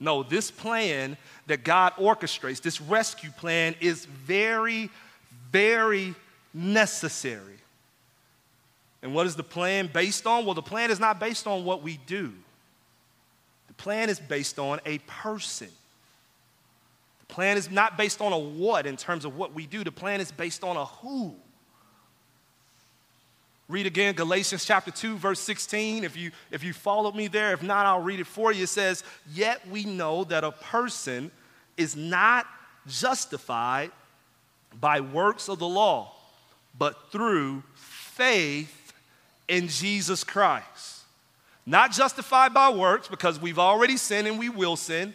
No, 0.00 0.22
this 0.22 0.50
plan 0.50 1.16
that 1.46 1.64
God 1.64 1.92
orchestrates, 1.94 2.60
this 2.60 2.80
rescue 2.80 3.30
plan, 3.30 3.74
is 3.80 4.04
very, 4.04 4.90
very 5.52 6.14
necessary. 6.52 7.58
And 9.02 9.14
what 9.14 9.26
is 9.26 9.36
the 9.36 9.44
plan 9.44 9.88
based 9.92 10.26
on? 10.26 10.44
Well, 10.44 10.54
the 10.54 10.62
plan 10.62 10.90
is 10.90 10.98
not 10.98 11.20
based 11.20 11.46
on 11.46 11.64
what 11.64 11.82
we 11.82 11.98
do, 12.06 12.32
the 13.68 13.74
plan 13.74 14.08
is 14.08 14.18
based 14.18 14.58
on 14.58 14.80
a 14.86 14.98
person. 14.98 15.68
The 17.20 17.34
plan 17.34 17.56
is 17.56 17.70
not 17.70 17.96
based 17.96 18.20
on 18.20 18.32
a 18.32 18.38
what 18.38 18.86
in 18.86 18.96
terms 18.96 19.24
of 19.24 19.36
what 19.36 19.54
we 19.54 19.66
do, 19.66 19.82
the 19.82 19.92
plan 19.92 20.20
is 20.20 20.30
based 20.30 20.62
on 20.62 20.76
a 20.76 20.84
who. 20.84 21.34
Read 23.66 23.86
again 23.86 24.14
Galatians 24.14 24.64
chapter 24.64 24.90
2, 24.90 25.16
verse 25.16 25.40
16. 25.40 26.04
If 26.04 26.16
you, 26.16 26.32
if 26.50 26.62
you 26.62 26.74
followed 26.74 27.14
me 27.14 27.28
there, 27.28 27.52
if 27.52 27.62
not, 27.62 27.86
I'll 27.86 28.02
read 28.02 28.20
it 28.20 28.26
for 28.26 28.52
you. 28.52 28.64
It 28.64 28.68
says, 28.68 29.02
Yet 29.32 29.66
we 29.68 29.84
know 29.84 30.24
that 30.24 30.44
a 30.44 30.52
person 30.52 31.30
is 31.76 31.96
not 31.96 32.46
justified 32.86 33.90
by 34.78 35.00
works 35.00 35.48
of 35.48 35.58
the 35.58 35.68
law, 35.68 36.12
but 36.78 37.10
through 37.10 37.62
faith 37.74 38.92
in 39.48 39.68
Jesus 39.68 40.24
Christ. 40.24 41.02
Not 41.64 41.92
justified 41.92 42.52
by 42.52 42.68
works 42.68 43.08
because 43.08 43.40
we've 43.40 43.58
already 43.58 43.96
sinned 43.96 44.28
and 44.28 44.38
we 44.38 44.50
will 44.50 44.76
sin, 44.76 45.14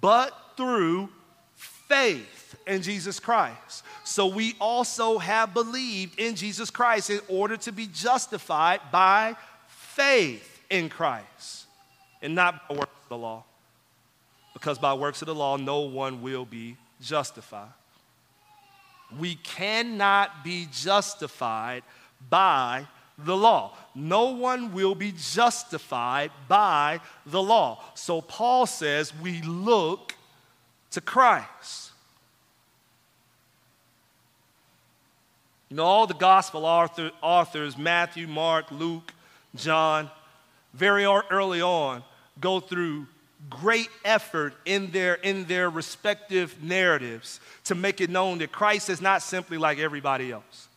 but 0.00 0.32
through 0.56 1.08
faith 1.56 2.43
in 2.66 2.82
Jesus 2.82 3.20
Christ. 3.20 3.84
So 4.04 4.26
we 4.26 4.54
also 4.60 5.18
have 5.18 5.54
believed 5.54 6.18
in 6.18 6.34
Jesus 6.34 6.70
Christ 6.70 7.10
in 7.10 7.20
order 7.28 7.56
to 7.58 7.72
be 7.72 7.86
justified 7.86 8.80
by 8.90 9.36
faith 9.68 10.62
in 10.70 10.88
Christ 10.88 11.66
and 12.22 12.34
not 12.34 12.68
by 12.68 12.76
works 12.76 12.96
of 13.04 13.08
the 13.08 13.18
law. 13.18 13.44
Because 14.52 14.78
by 14.78 14.94
works 14.94 15.20
of 15.20 15.26
the 15.26 15.34
law, 15.34 15.56
no 15.56 15.80
one 15.80 16.22
will 16.22 16.44
be 16.44 16.76
justified. 17.00 17.72
We 19.18 19.34
cannot 19.36 20.42
be 20.42 20.66
justified 20.72 21.82
by 22.30 22.86
the 23.18 23.36
law. 23.36 23.76
No 23.94 24.30
one 24.30 24.72
will 24.72 24.94
be 24.94 25.12
justified 25.12 26.30
by 26.48 27.00
the 27.26 27.42
law. 27.42 27.82
So 27.94 28.20
Paul 28.20 28.66
says 28.66 29.12
we 29.14 29.42
look 29.42 30.14
to 30.92 31.00
Christ. 31.00 31.92
You 35.74 35.78
know, 35.78 35.86
all 35.86 36.06
the 36.06 36.14
gospel 36.14 36.66
author, 36.66 37.10
authors, 37.20 37.76
Matthew, 37.76 38.28
Mark, 38.28 38.70
Luke, 38.70 39.12
John, 39.56 40.08
very 40.72 41.04
early 41.04 41.62
on, 41.62 42.04
go 42.40 42.60
through 42.60 43.08
great 43.50 43.88
effort 44.04 44.54
in 44.64 44.92
their, 44.92 45.14
in 45.14 45.46
their 45.46 45.68
respective 45.68 46.62
narratives 46.62 47.40
to 47.64 47.74
make 47.74 48.00
it 48.00 48.08
known 48.08 48.38
that 48.38 48.52
Christ 48.52 48.88
is 48.88 49.00
not 49.00 49.20
simply 49.20 49.58
like 49.58 49.80
everybody 49.80 50.30
else. 50.30 50.68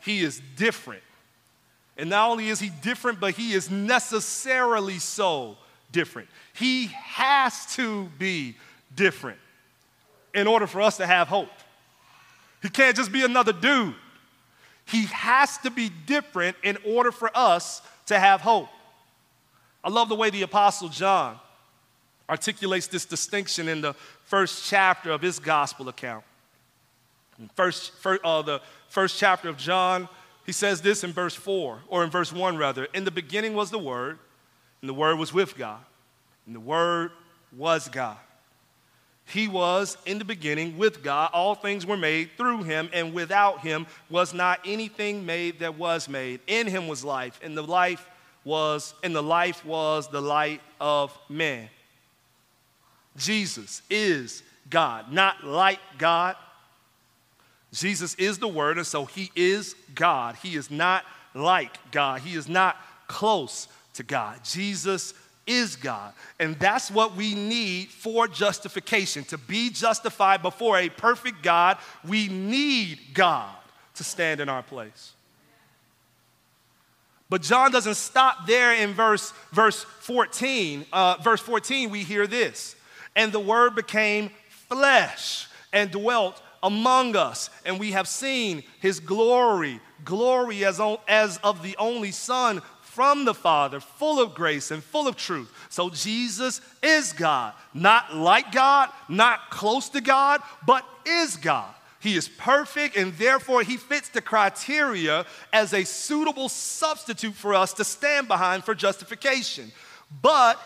He 0.00 0.20
is 0.20 0.40
different. 0.54 1.02
And 1.96 2.08
not 2.08 2.30
only 2.30 2.50
is 2.50 2.60
he 2.60 2.70
different, 2.82 3.18
but 3.18 3.34
he 3.34 3.52
is 3.52 3.68
necessarily 3.68 5.00
so 5.00 5.56
different. 5.90 6.28
He 6.54 6.86
has 6.86 7.66
to 7.74 8.04
be 8.16 8.54
different 8.94 9.38
in 10.32 10.46
order 10.46 10.68
for 10.68 10.82
us 10.82 10.98
to 10.98 11.06
have 11.08 11.26
hope. 11.26 11.48
He 12.66 12.70
can't 12.70 12.96
just 12.96 13.12
be 13.12 13.22
another 13.22 13.52
dude. 13.52 13.94
He 14.86 15.04
has 15.04 15.56
to 15.58 15.70
be 15.70 15.88
different 16.04 16.56
in 16.64 16.76
order 16.84 17.12
for 17.12 17.30
us 17.32 17.80
to 18.06 18.18
have 18.18 18.40
hope. 18.40 18.66
I 19.84 19.88
love 19.88 20.08
the 20.08 20.16
way 20.16 20.30
the 20.30 20.42
Apostle 20.42 20.88
John 20.88 21.38
articulates 22.28 22.88
this 22.88 23.04
distinction 23.04 23.68
in 23.68 23.82
the 23.82 23.92
first 24.24 24.68
chapter 24.68 25.12
of 25.12 25.22
his 25.22 25.38
gospel 25.38 25.88
account. 25.88 26.24
First, 27.54 27.92
first 28.00 28.24
uh, 28.24 28.42
the 28.42 28.60
first 28.88 29.16
chapter 29.16 29.48
of 29.48 29.58
John, 29.58 30.08
he 30.44 30.50
says 30.50 30.80
this 30.82 31.04
in 31.04 31.12
verse 31.12 31.36
4, 31.36 31.82
or 31.86 32.02
in 32.02 32.10
verse 32.10 32.32
1 32.32 32.56
rather. 32.56 32.88
In 32.94 33.04
the 33.04 33.12
beginning 33.12 33.54
was 33.54 33.70
the 33.70 33.78
Word, 33.78 34.18
and 34.80 34.88
the 34.88 34.94
Word 34.94 35.20
was 35.20 35.32
with 35.32 35.56
God, 35.56 35.84
and 36.46 36.56
the 36.56 36.58
Word 36.58 37.12
was 37.56 37.86
God. 37.86 38.18
He 39.26 39.48
was 39.48 39.96
in 40.06 40.18
the 40.18 40.24
beginning 40.24 40.78
with 40.78 41.02
God. 41.02 41.30
All 41.32 41.54
things 41.54 41.84
were 41.84 41.96
made 41.96 42.30
through 42.36 42.62
him, 42.62 42.88
and 42.92 43.12
without 43.12 43.60
him 43.60 43.86
was 44.08 44.32
not 44.32 44.60
anything 44.64 45.26
made 45.26 45.58
that 45.58 45.76
was 45.76 46.08
made. 46.08 46.40
In 46.46 46.66
him 46.66 46.86
was 46.86 47.04
life, 47.04 47.40
and 47.42 47.56
the 47.56 47.62
life 47.62 48.08
was, 48.44 48.94
and 49.02 49.14
the 49.14 49.22
life 49.22 49.64
was 49.64 50.08
the 50.08 50.20
light 50.20 50.60
of 50.80 51.16
men. 51.28 51.68
Jesus 53.16 53.82
is 53.90 54.42
God, 54.70 55.12
not 55.12 55.44
like 55.44 55.80
God. 55.98 56.36
Jesus 57.72 58.14
is 58.14 58.38
the 58.38 58.48
Word, 58.48 58.78
and 58.78 58.86
so 58.86 59.04
He 59.04 59.30
is 59.34 59.74
God. 59.94 60.36
He 60.36 60.54
is 60.54 60.70
not 60.70 61.04
like 61.34 61.78
God. 61.90 62.20
He 62.20 62.36
is 62.36 62.48
not 62.48 62.76
close 63.08 63.68
to 63.94 64.02
God. 64.02 64.40
Jesus 64.44 65.14
is 65.46 65.76
God. 65.76 66.12
And 66.38 66.58
that's 66.58 66.90
what 66.90 67.16
we 67.16 67.34
need 67.34 67.88
for 67.88 68.26
justification. 68.28 69.24
To 69.24 69.38
be 69.38 69.70
justified 69.70 70.42
before 70.42 70.78
a 70.78 70.88
perfect 70.88 71.42
God, 71.42 71.78
we 72.06 72.28
need 72.28 72.98
God 73.14 73.54
to 73.94 74.04
stand 74.04 74.40
in 74.40 74.48
our 74.48 74.62
place. 74.62 75.12
But 77.28 77.42
John 77.42 77.72
doesn't 77.72 77.96
stop 77.96 78.46
there 78.46 78.74
in 78.74 78.92
verse, 78.92 79.32
verse 79.52 79.82
14. 80.00 80.86
Uh, 80.92 81.16
verse 81.22 81.40
14, 81.40 81.90
we 81.90 82.02
hear 82.02 82.26
this. 82.26 82.76
And 83.16 83.32
the 83.32 83.40
word 83.40 83.74
became 83.74 84.30
flesh 84.68 85.48
and 85.72 85.90
dwelt 85.90 86.40
among 86.62 87.14
us, 87.14 87.50
and 87.64 87.78
we 87.78 87.92
have 87.92 88.08
seen 88.08 88.62
his 88.80 88.98
glory, 88.98 89.80
glory 90.04 90.64
as, 90.64 90.80
as 91.06 91.38
of 91.38 91.62
the 91.62 91.76
only 91.78 92.10
Son 92.10 92.60
from 92.96 93.26
the 93.26 93.34
Father, 93.34 93.78
full 93.78 94.18
of 94.22 94.34
grace 94.34 94.70
and 94.70 94.82
full 94.82 95.06
of 95.06 95.16
truth. 95.16 95.52
So 95.68 95.90
Jesus 95.90 96.62
is 96.82 97.12
God, 97.12 97.52
not 97.74 98.16
like 98.16 98.52
God, 98.52 98.88
not 99.06 99.50
close 99.50 99.90
to 99.90 100.00
God, 100.00 100.40
but 100.66 100.82
is 101.04 101.36
God. 101.36 101.74
He 102.00 102.16
is 102.16 102.26
perfect, 102.26 102.96
and 102.96 103.12
therefore 103.12 103.62
he 103.62 103.76
fits 103.76 104.08
the 104.08 104.22
criteria 104.22 105.26
as 105.52 105.74
a 105.74 105.84
suitable 105.84 106.48
substitute 106.48 107.34
for 107.34 107.52
us 107.52 107.74
to 107.74 107.84
stand 107.84 108.28
behind 108.28 108.64
for 108.64 108.74
justification. 108.74 109.72
But 110.22 110.58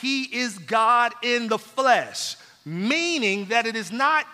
he 0.00 0.22
is 0.22 0.56
God 0.56 1.12
in 1.22 1.48
the 1.48 1.58
flesh, 1.58 2.36
meaning 2.64 3.44
that 3.46 3.66
it 3.66 3.76
is 3.76 3.92
not 3.92 4.24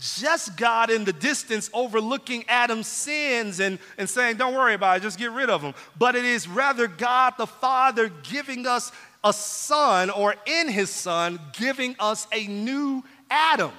just 0.00 0.56
God 0.56 0.90
in 0.90 1.04
the 1.04 1.12
distance 1.12 1.70
overlooking 1.72 2.44
Adam's 2.48 2.86
sins 2.86 3.60
and, 3.60 3.78
and 3.98 4.08
saying, 4.08 4.36
Don't 4.36 4.54
worry 4.54 4.74
about 4.74 4.98
it, 4.98 5.02
just 5.02 5.18
get 5.18 5.32
rid 5.32 5.50
of 5.50 5.62
them. 5.62 5.74
But 5.98 6.16
it 6.16 6.24
is 6.24 6.48
rather 6.48 6.86
God 6.86 7.34
the 7.38 7.46
Father 7.46 8.10
giving 8.22 8.66
us 8.66 8.92
a 9.24 9.32
son, 9.32 10.10
or 10.10 10.34
in 10.46 10.68
his 10.68 10.90
son, 10.90 11.40
giving 11.52 11.96
us 11.98 12.26
a 12.32 12.46
new 12.46 13.02
Adam. 13.30 13.72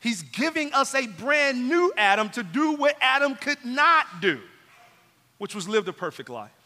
He's 0.00 0.22
giving 0.22 0.72
us 0.72 0.94
a 0.94 1.06
brand 1.06 1.68
new 1.68 1.92
Adam 1.96 2.30
to 2.30 2.42
do 2.42 2.74
what 2.74 2.96
Adam 3.00 3.34
could 3.34 3.62
not 3.64 4.06
do, 4.20 4.40
which 5.38 5.54
was 5.54 5.68
live 5.68 5.84
the 5.84 5.92
perfect 5.92 6.30
life 6.30 6.57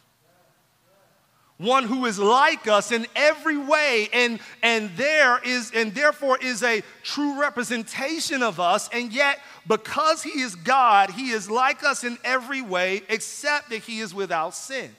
one 1.62 1.84
who 1.84 2.06
is 2.06 2.18
like 2.18 2.66
us 2.66 2.92
in 2.92 3.06
every 3.14 3.56
way 3.56 4.08
and 4.12 4.40
and 4.62 4.90
there 4.96 5.38
is 5.44 5.70
and 5.74 5.94
therefore 5.94 6.36
is 6.42 6.62
a 6.62 6.82
true 7.02 7.40
representation 7.40 8.42
of 8.42 8.58
us 8.58 8.88
and 8.92 9.12
yet 9.12 9.38
because 9.66 10.22
he 10.22 10.40
is 10.40 10.54
god 10.56 11.10
he 11.10 11.30
is 11.30 11.48
like 11.48 11.84
us 11.84 12.04
in 12.04 12.18
every 12.24 12.60
way 12.60 13.02
except 13.08 13.70
that 13.70 13.78
he 13.78 14.00
is 14.00 14.12
without 14.12 14.54
sin. 14.54 14.94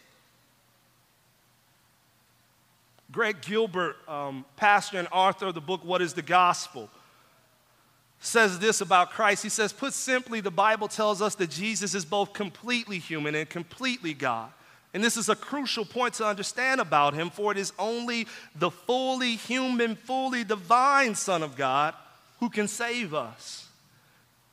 Greg 3.11 3.41
gilbert 3.41 3.97
um, 4.07 4.43
pastor 4.55 4.97
and 4.97 5.07
author 5.11 5.47
of 5.47 5.53
the 5.55 5.61
book 5.61 5.83
what 5.83 6.01
is 6.01 6.13
the 6.13 6.21
gospel? 6.21 6.89
Says 8.19 8.57
this 8.57 8.79
about 8.79 9.11
christ. 9.11 9.43
He 9.43 9.49
says 9.49 9.73
put 9.73 9.93
simply 9.93 10.39
the 10.39 10.49
bible 10.49 10.87
tells 10.87 11.21
us 11.21 11.35
that 11.35 11.49
jesus 11.49 11.93
is 11.93 12.05
both 12.05 12.31
completely 12.31 12.99
human 12.99 13.35
and 13.35 13.49
completely 13.49 14.13
god 14.13 14.49
and 14.93 15.03
this 15.03 15.17
is 15.17 15.27
a 15.29 15.35
crucial 15.35 15.85
point 15.85 16.13
to 16.15 16.25
understand 16.25 16.79
about 16.79 17.13
him, 17.13 17.29
for 17.29 17.51
it 17.51 17.57
is 17.57 17.73
only 17.79 18.27
the 18.55 18.69
fully 18.69 19.35
human, 19.35 19.95
fully 19.95 20.43
divine 20.43 21.15
Son 21.15 21.41
of 21.41 21.55
God 21.55 21.95
who 22.39 22.49
can 22.49 22.67
save 22.67 23.13
us. 23.13 23.67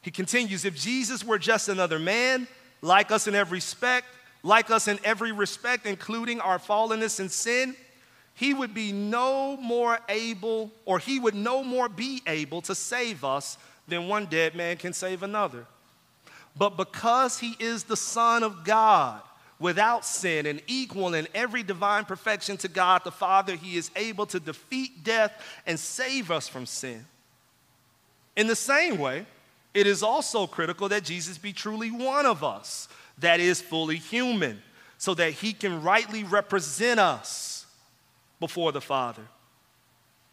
He 0.03 0.11
continues 0.11 0.65
if 0.65 0.75
Jesus 0.75 1.23
were 1.23 1.39
just 1.39 1.69
another 1.69 1.99
man, 1.99 2.49
like 2.81 3.11
us 3.11 3.27
in 3.27 3.35
every 3.35 3.57
respect, 3.57 4.07
like 4.43 4.71
us 4.71 4.89
in 4.89 4.99
every 5.05 5.33
respect, 5.33 5.85
including 5.85 6.41
our 6.41 6.59
fallenness 6.59 7.21
and 7.21 7.31
sin, 7.31 7.77
he 8.35 8.55
would 8.55 8.73
be 8.73 8.93
no 8.93 9.59
more 9.59 9.99
able, 10.09 10.71
or 10.87 10.99
he 10.99 11.21
would 11.21 11.35
no 11.35 11.63
more 11.63 11.91
be 11.91 12.23
able 12.27 12.63
to 12.63 12.75
save 12.75 13.23
us 13.25 13.59
than 13.87 14.09
one 14.09 14.25
dead 14.25 14.55
man 14.55 14.79
can 14.79 14.95
save 14.95 15.23
another. 15.23 15.67
But 16.57 16.79
because 16.79 17.39
he 17.39 17.55
is 17.59 17.85
the 17.85 17.97
Son 17.97 18.43
of 18.43 18.65
God, 18.65 19.21
without 19.61 20.05
sin 20.05 20.47
and 20.47 20.61
equal 20.67 21.15
in 21.15 21.29
every 21.35 21.63
divine 21.63 22.05
perfection 22.07 22.57
to 22.57 22.69
God 22.69 23.03
the 23.05 23.13
Father, 23.13 23.55
he 23.55 23.77
is 23.77 23.91
able 23.95 24.27
to 24.27 24.41
defeat 24.41 25.05
death 25.05 25.33
and 25.67 25.79
save 25.79 26.31
us 26.31 26.49
from 26.49 26.67
sin. 26.67 27.05
In 28.37 28.47
the 28.47 28.57
same 28.57 28.99
way, 28.99 29.27
it 29.75 29.87
is 29.87 30.03
also 30.03 30.47
critical 30.47 30.89
that 30.89 31.05
Jesus 31.05 31.39
be 31.39 31.53
truly 31.53 31.91
one 31.91 32.27
of 32.27 32.43
us, 32.43 32.89
that 33.19 33.39
is, 33.39 33.61
fully 33.61 33.97
human, 33.97 34.63
so 34.99 35.15
that 35.15 35.33
he 35.33 35.53
can 35.53 35.83
rightly 35.83 36.25
represent 36.25 36.99
us 36.99 37.67
before 38.41 38.73
the 38.73 38.81
Father. 38.81 39.23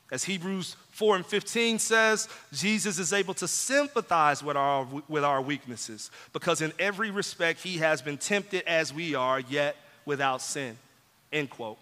As 0.09 0.23
Hebrews 0.23 0.77
4 0.91 1.17
and 1.17 1.25
15 1.25 1.79
says, 1.79 2.29
Jesus 2.53 2.97
is 2.97 3.11
able 3.11 3.33
to 3.35 3.47
sympathize 3.47 4.41
with 4.41 4.55
our, 4.55 4.87
with 5.09 5.23
our 5.23 5.41
weaknesses 5.41 6.11
because 6.31 6.61
in 6.61 6.71
every 6.79 7.11
respect 7.11 7.61
he 7.61 7.77
has 7.79 8.01
been 8.01 8.17
tempted 8.17 8.63
as 8.67 8.93
we 8.93 9.15
are, 9.15 9.41
yet 9.41 9.75
without 10.05 10.41
sin. 10.41 10.77
End 11.33 11.49
quote. 11.49 11.77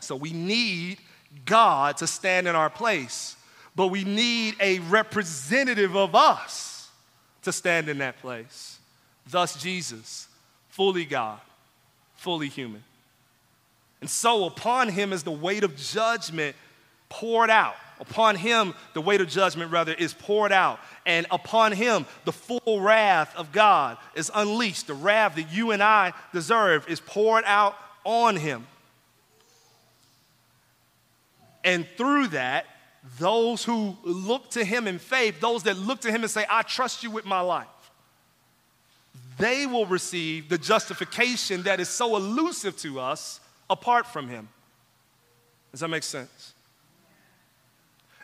So 0.00 0.14
we 0.14 0.32
need 0.32 0.98
God 1.44 1.96
to 1.98 2.06
stand 2.06 2.46
in 2.46 2.54
our 2.54 2.70
place, 2.70 3.36
but 3.74 3.88
we 3.88 4.04
need 4.04 4.54
a 4.60 4.78
representative 4.80 5.96
of 5.96 6.14
us 6.14 6.88
to 7.42 7.52
stand 7.52 7.88
in 7.88 7.98
that 7.98 8.20
place. 8.20 8.78
Thus, 9.28 9.60
Jesus, 9.60 10.28
fully 10.68 11.04
God, 11.04 11.40
fully 12.16 12.48
human. 12.48 12.84
And 14.00 14.10
so 14.10 14.44
upon 14.44 14.88
him 14.88 15.12
is 15.12 15.22
the 15.22 15.30
weight 15.30 15.64
of 15.64 15.76
judgment 15.76 16.56
poured 17.08 17.50
out. 17.50 17.76
Upon 17.98 18.36
him, 18.36 18.74
the 18.92 19.00
weight 19.00 19.22
of 19.22 19.28
judgment, 19.28 19.72
rather, 19.72 19.94
is 19.94 20.12
poured 20.12 20.52
out. 20.52 20.80
And 21.06 21.26
upon 21.30 21.72
him, 21.72 22.04
the 22.26 22.32
full 22.32 22.80
wrath 22.80 23.34
of 23.36 23.52
God 23.52 23.96
is 24.14 24.30
unleashed. 24.34 24.86
The 24.86 24.94
wrath 24.94 25.36
that 25.36 25.50
you 25.50 25.70
and 25.70 25.82
I 25.82 26.12
deserve 26.32 26.86
is 26.88 27.00
poured 27.00 27.44
out 27.46 27.74
on 28.04 28.36
him. 28.36 28.66
And 31.64 31.86
through 31.96 32.28
that, 32.28 32.66
those 33.18 33.64
who 33.64 33.96
look 34.04 34.50
to 34.50 34.64
him 34.64 34.86
in 34.86 34.98
faith, 34.98 35.40
those 35.40 35.62
that 35.62 35.78
look 35.78 36.00
to 36.02 36.12
him 36.12 36.22
and 36.22 36.30
say, 36.30 36.44
I 36.50 36.62
trust 36.62 37.02
you 37.02 37.10
with 37.10 37.24
my 37.24 37.40
life, 37.40 37.66
they 39.38 39.66
will 39.66 39.86
receive 39.86 40.48
the 40.48 40.58
justification 40.58 41.62
that 41.62 41.80
is 41.80 41.88
so 41.88 42.16
elusive 42.16 42.76
to 42.78 43.00
us 43.00 43.40
apart 43.68 44.06
from 44.06 44.28
him. 44.28 44.48
Does 45.72 45.80
that 45.80 45.88
make 45.88 46.02
sense? 46.02 46.54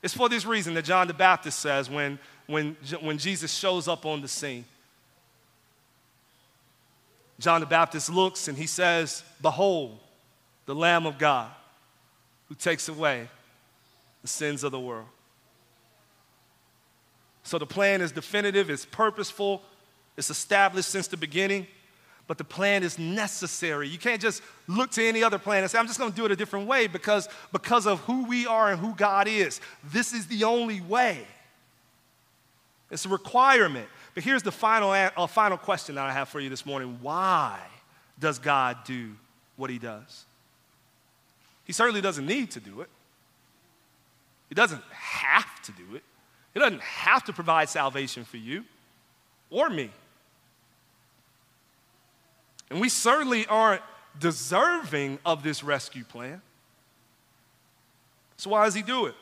It's 0.03 0.15
for 0.15 0.29
this 0.29 0.45
reason 0.45 0.75
that 0.75 0.85
John 0.85 1.07
the 1.07 1.15
Baptist 1.15 1.61
says 1.61 1.89
when, 1.89 2.19
when, 2.47 2.77
when 3.01 3.19
Jesus 3.19 3.53
shows 3.53 3.87
up 3.89 4.05
on 4.05 4.21
the 4.21 4.29
scene. 4.29 4.65
John 7.39 7.61
the 7.61 7.67
Baptist 7.67 8.11
looks 8.11 8.49
and 8.49 8.57
he 8.57 8.67
says, 8.67 9.23
Behold, 9.41 9.99
the 10.67 10.75
Lamb 10.75 11.07
of 11.07 11.19
God 11.19 11.51
who 12.49 12.55
takes 12.55 12.89
away 12.89 13.29
the 14.23 14.29
sins 14.29 14.65
of 14.65 14.73
the 14.73 14.81
world. 14.81 15.09
So 17.45 17.59
the 17.59 17.67
plan 17.67 18.01
is 18.01 18.13
definitive, 18.13 18.71
it's 18.71 18.87
purposeful, 18.87 19.63
it's 20.17 20.31
established 20.31 20.89
since 20.89 21.09
the 21.09 21.17
beginning 21.17 21.67
but 22.27 22.39
the 22.39 22.45
plan 22.45 22.83
is 22.83 22.99
necessary. 22.99 23.89
You 23.89 23.99
can't 23.99 24.21
just 24.21 24.43
look 24.67 24.91
to 24.93 25.05
any 25.05 25.23
other 25.23 25.39
plan 25.39 25.63
and 25.63 25.71
say, 25.71 25.79
I'm 25.79 25.87
just 25.87 25.99
going 25.99 26.11
to 26.11 26.17
do 26.17 26.25
it 26.25 26.31
a 26.31 26.37
different 26.37 26.67
way 26.67 26.87
because, 26.87 27.29
because 27.53 27.87
of 27.87 28.01
who 28.01 28.25
we 28.25 28.47
are 28.47 28.71
and 28.71 28.81
who 28.81 28.95
God 28.95 29.29
is. 29.29 29.61
This 29.85 30.13
is 30.13 30.27
the 30.27 30.45
only 30.45 30.81
way. 30.81 31.27
It's 32.91 33.07
a 33.07 33.09
requirement. 33.09 33.89
But 34.15 34.23
here's 34.23 34.43
the 34.43 34.53
final, 34.53 34.91
uh, 34.91 35.27
final 35.27 35.57
question 35.57 35.95
that 35.97 36.07
I 36.07 36.13
have 36.13 36.29
for 36.29 36.41
you 36.41 36.49
this 36.49 36.67
morning 36.67 36.99
Why 37.01 37.59
does 38.19 38.39
God 38.39 38.79
do 38.85 39.13
what 39.57 39.71
He 39.71 39.79
does? 39.79 40.25
He 41.65 41.73
certainly 41.73 42.01
doesn't 42.01 42.27
need 42.27 42.51
to 42.53 42.61
do 42.61 42.83
it, 42.83 42.91
He 44.49 44.55
doesn't 44.55 44.83
have 44.91 45.63
to 45.63 45.73
do 45.73 45.97
it. 45.97 46.03
He 46.55 46.61
doesn't 46.61 46.83
have 46.83 47.25
to 47.25 47.33
provide 47.33 47.71
salvation 47.71 48.25
for 48.25 48.37
you 48.37 48.65
or 49.51 49.71
me. 49.71 49.91
And 52.73 52.81
we 52.81 52.89
certainly 52.89 53.47
aren't 53.49 53.83
deserving 54.19 55.19
of 55.27 55.43
this 55.43 55.63
rescue 55.63 56.05
plan. 56.05 56.41
So, 58.39 58.49
why 58.49 58.65
does 58.65 58.73
he 58.73 58.81
do 58.81 59.05
it? 59.05 59.15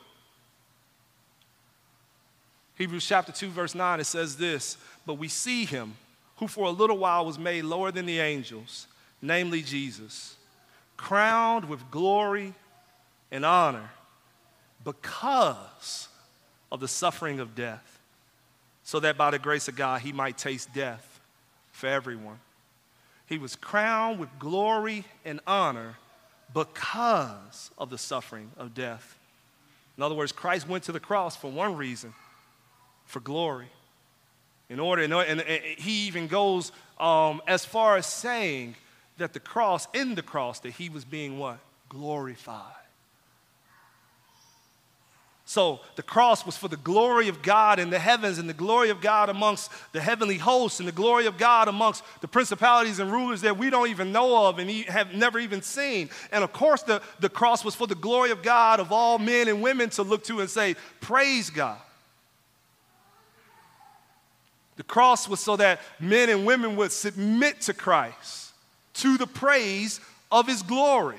Hebrews 2.76 3.04
chapter 3.04 3.32
2, 3.32 3.48
verse 3.48 3.74
9, 3.74 3.98
it 3.98 4.04
says 4.04 4.36
this 4.36 4.76
But 5.04 5.14
we 5.14 5.26
see 5.26 5.64
him 5.64 5.94
who 6.36 6.46
for 6.46 6.66
a 6.66 6.70
little 6.70 6.96
while 6.96 7.26
was 7.26 7.40
made 7.40 7.64
lower 7.64 7.90
than 7.90 8.06
the 8.06 8.20
angels, 8.20 8.86
namely 9.20 9.62
Jesus, 9.62 10.36
crowned 10.96 11.68
with 11.68 11.90
glory 11.90 12.54
and 13.32 13.44
honor 13.44 13.90
because 14.84 16.06
of 16.70 16.78
the 16.78 16.86
suffering 16.86 17.40
of 17.40 17.56
death, 17.56 17.98
so 18.84 19.00
that 19.00 19.18
by 19.18 19.32
the 19.32 19.40
grace 19.40 19.66
of 19.66 19.74
God 19.74 20.02
he 20.02 20.12
might 20.12 20.38
taste 20.38 20.72
death 20.72 21.20
for 21.72 21.88
everyone. 21.88 22.38
He 23.30 23.38
was 23.38 23.54
crowned 23.54 24.18
with 24.18 24.28
glory 24.40 25.04
and 25.24 25.38
honor 25.46 25.94
because 26.52 27.70
of 27.78 27.88
the 27.88 27.96
suffering 27.96 28.50
of 28.58 28.74
death. 28.74 29.16
In 29.96 30.02
other 30.02 30.16
words, 30.16 30.32
Christ 30.32 30.68
went 30.68 30.84
to 30.84 30.92
the 30.92 30.98
cross 30.98 31.36
for 31.36 31.48
one 31.50 31.76
reason 31.76 32.12
for 33.06 33.20
glory. 33.20 33.68
In 34.68 34.80
order, 34.80 35.02
and, 35.02 35.40
he 35.42 36.08
even 36.08 36.26
goes 36.26 36.72
um, 36.98 37.40
as 37.46 37.64
far 37.64 37.96
as 37.96 38.06
saying 38.06 38.74
that 39.18 39.32
the 39.32 39.40
cross, 39.40 39.86
in 39.94 40.16
the 40.16 40.22
cross, 40.22 40.58
that 40.60 40.72
he 40.72 40.88
was 40.88 41.04
being 41.04 41.38
what? 41.38 41.58
Glorified. 41.88 42.79
So 45.50 45.80
the 45.96 46.04
cross 46.04 46.46
was 46.46 46.56
for 46.56 46.68
the 46.68 46.76
glory 46.76 47.26
of 47.26 47.42
God 47.42 47.80
in 47.80 47.90
the 47.90 47.98
heavens 47.98 48.38
and 48.38 48.48
the 48.48 48.54
glory 48.54 48.90
of 48.90 49.01
God 49.01 49.28
amongst 49.28 49.72
the 49.90 50.01
heavenly 50.01 50.38
hosts 50.38 50.78
and 50.78 50.86
the 50.86 50.92
glory 50.92 51.26
of 51.26 51.38
God 51.38 51.66
amongst 51.66 52.05
the 52.20 52.28
principalities 52.28 53.01
and 53.01 53.11
rulers 53.11 53.40
that 53.40 53.59
we 53.59 53.68
don't 53.68 53.88
even 53.88 54.12
know 54.12 54.46
of 54.46 54.61
and 54.61 54.70
have 54.70 55.12
never 55.12 55.40
even 55.40 55.61
seen. 55.61 56.09
And 56.30 56.44
of 56.44 56.53
course, 56.53 56.84
the, 56.84 57.03
the 57.18 57.28
cross 57.28 57.64
was 57.64 57.74
for 57.74 57.88
the 57.88 57.96
glory 57.96 58.30
of 58.30 58.44
God 58.44 58.78
of 58.78 58.92
all 58.92 59.18
men 59.18 59.48
and 59.48 59.61
women 59.61 59.90
to 59.90 60.05
look 60.05 60.22
to 60.26 60.38
and 60.38 60.48
say, 60.48 60.76
Praise 61.01 61.51
God. 61.51 61.80
The 64.76 64.84
cross 64.84 65.28
was 65.28 65.40
so 65.40 65.57
that 65.57 65.80
men 65.98 66.28
and 66.28 66.46
women 66.46 66.76
would 66.76 66.92
submit 66.92 67.62
to 67.62 67.74
Christ, 67.74 68.53
to 68.94 69.18
the 69.18 69.26
praise 69.26 70.01
of 70.30 70.46
his 70.46 70.62
glory. 70.62 71.18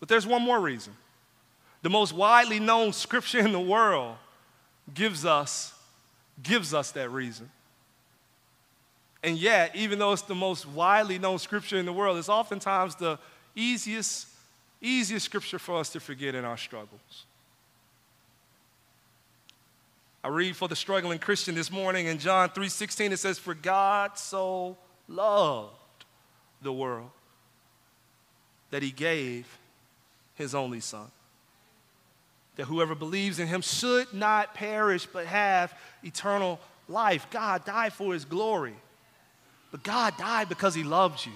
But 0.00 0.08
there's 0.08 0.26
one 0.26 0.42
more 0.42 0.58
reason 0.58 0.92
the 1.86 1.90
most 1.90 2.12
widely 2.12 2.58
known 2.58 2.92
scripture 2.92 3.38
in 3.38 3.52
the 3.52 3.60
world 3.60 4.16
gives 4.92 5.24
us 5.24 5.72
gives 6.42 6.74
us 6.74 6.90
that 6.90 7.10
reason. 7.10 7.48
And 9.22 9.38
yet, 9.38 9.76
even 9.76 10.00
though 10.00 10.12
it's 10.12 10.22
the 10.22 10.34
most 10.34 10.66
widely 10.66 11.16
known 11.20 11.38
scripture 11.38 11.76
in 11.76 11.86
the 11.86 11.92
world, 11.92 12.18
it's 12.18 12.28
oftentimes 12.28 12.96
the 12.96 13.20
easiest, 13.54 14.26
easiest 14.80 15.26
scripture 15.26 15.60
for 15.60 15.78
us 15.78 15.88
to 15.90 16.00
forget 16.00 16.34
in 16.34 16.44
our 16.44 16.56
struggles. 16.56 17.24
I 20.24 20.28
read 20.30 20.56
for 20.56 20.66
the 20.66 20.74
struggling 20.74 21.20
Christian 21.20 21.54
this 21.54 21.70
morning 21.70 22.06
in 22.06 22.18
John 22.18 22.48
3:16 22.48 23.12
it 23.12 23.18
says 23.18 23.38
for 23.38 23.54
God 23.54 24.18
so 24.18 24.76
loved 25.06 26.04
the 26.60 26.72
world 26.72 27.12
that 28.72 28.82
he 28.82 28.90
gave 28.90 29.46
his 30.34 30.52
only 30.52 30.80
son 30.80 31.12
that 32.56 32.64
whoever 32.64 32.94
believes 32.94 33.38
in 33.38 33.46
him 33.46 33.60
should 33.60 34.12
not 34.12 34.54
perish 34.54 35.06
but 35.06 35.26
have 35.26 35.74
eternal 36.02 36.58
life. 36.88 37.26
God 37.30 37.64
died 37.64 37.92
for 37.92 38.12
his 38.12 38.24
glory, 38.24 38.74
but 39.70 39.82
God 39.82 40.14
died 40.18 40.48
because 40.48 40.74
he 40.74 40.82
loved 40.82 41.24
you. 41.24 41.32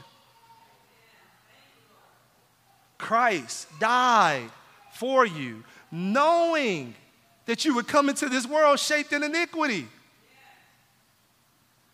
Christ 2.98 3.68
died 3.78 4.50
for 4.94 5.24
you, 5.24 5.64
knowing 5.90 6.94
that 7.46 7.64
you 7.64 7.74
would 7.74 7.88
come 7.88 8.08
into 8.08 8.28
this 8.28 8.46
world 8.46 8.78
shaped 8.78 9.12
in 9.12 9.22
iniquity. 9.22 9.88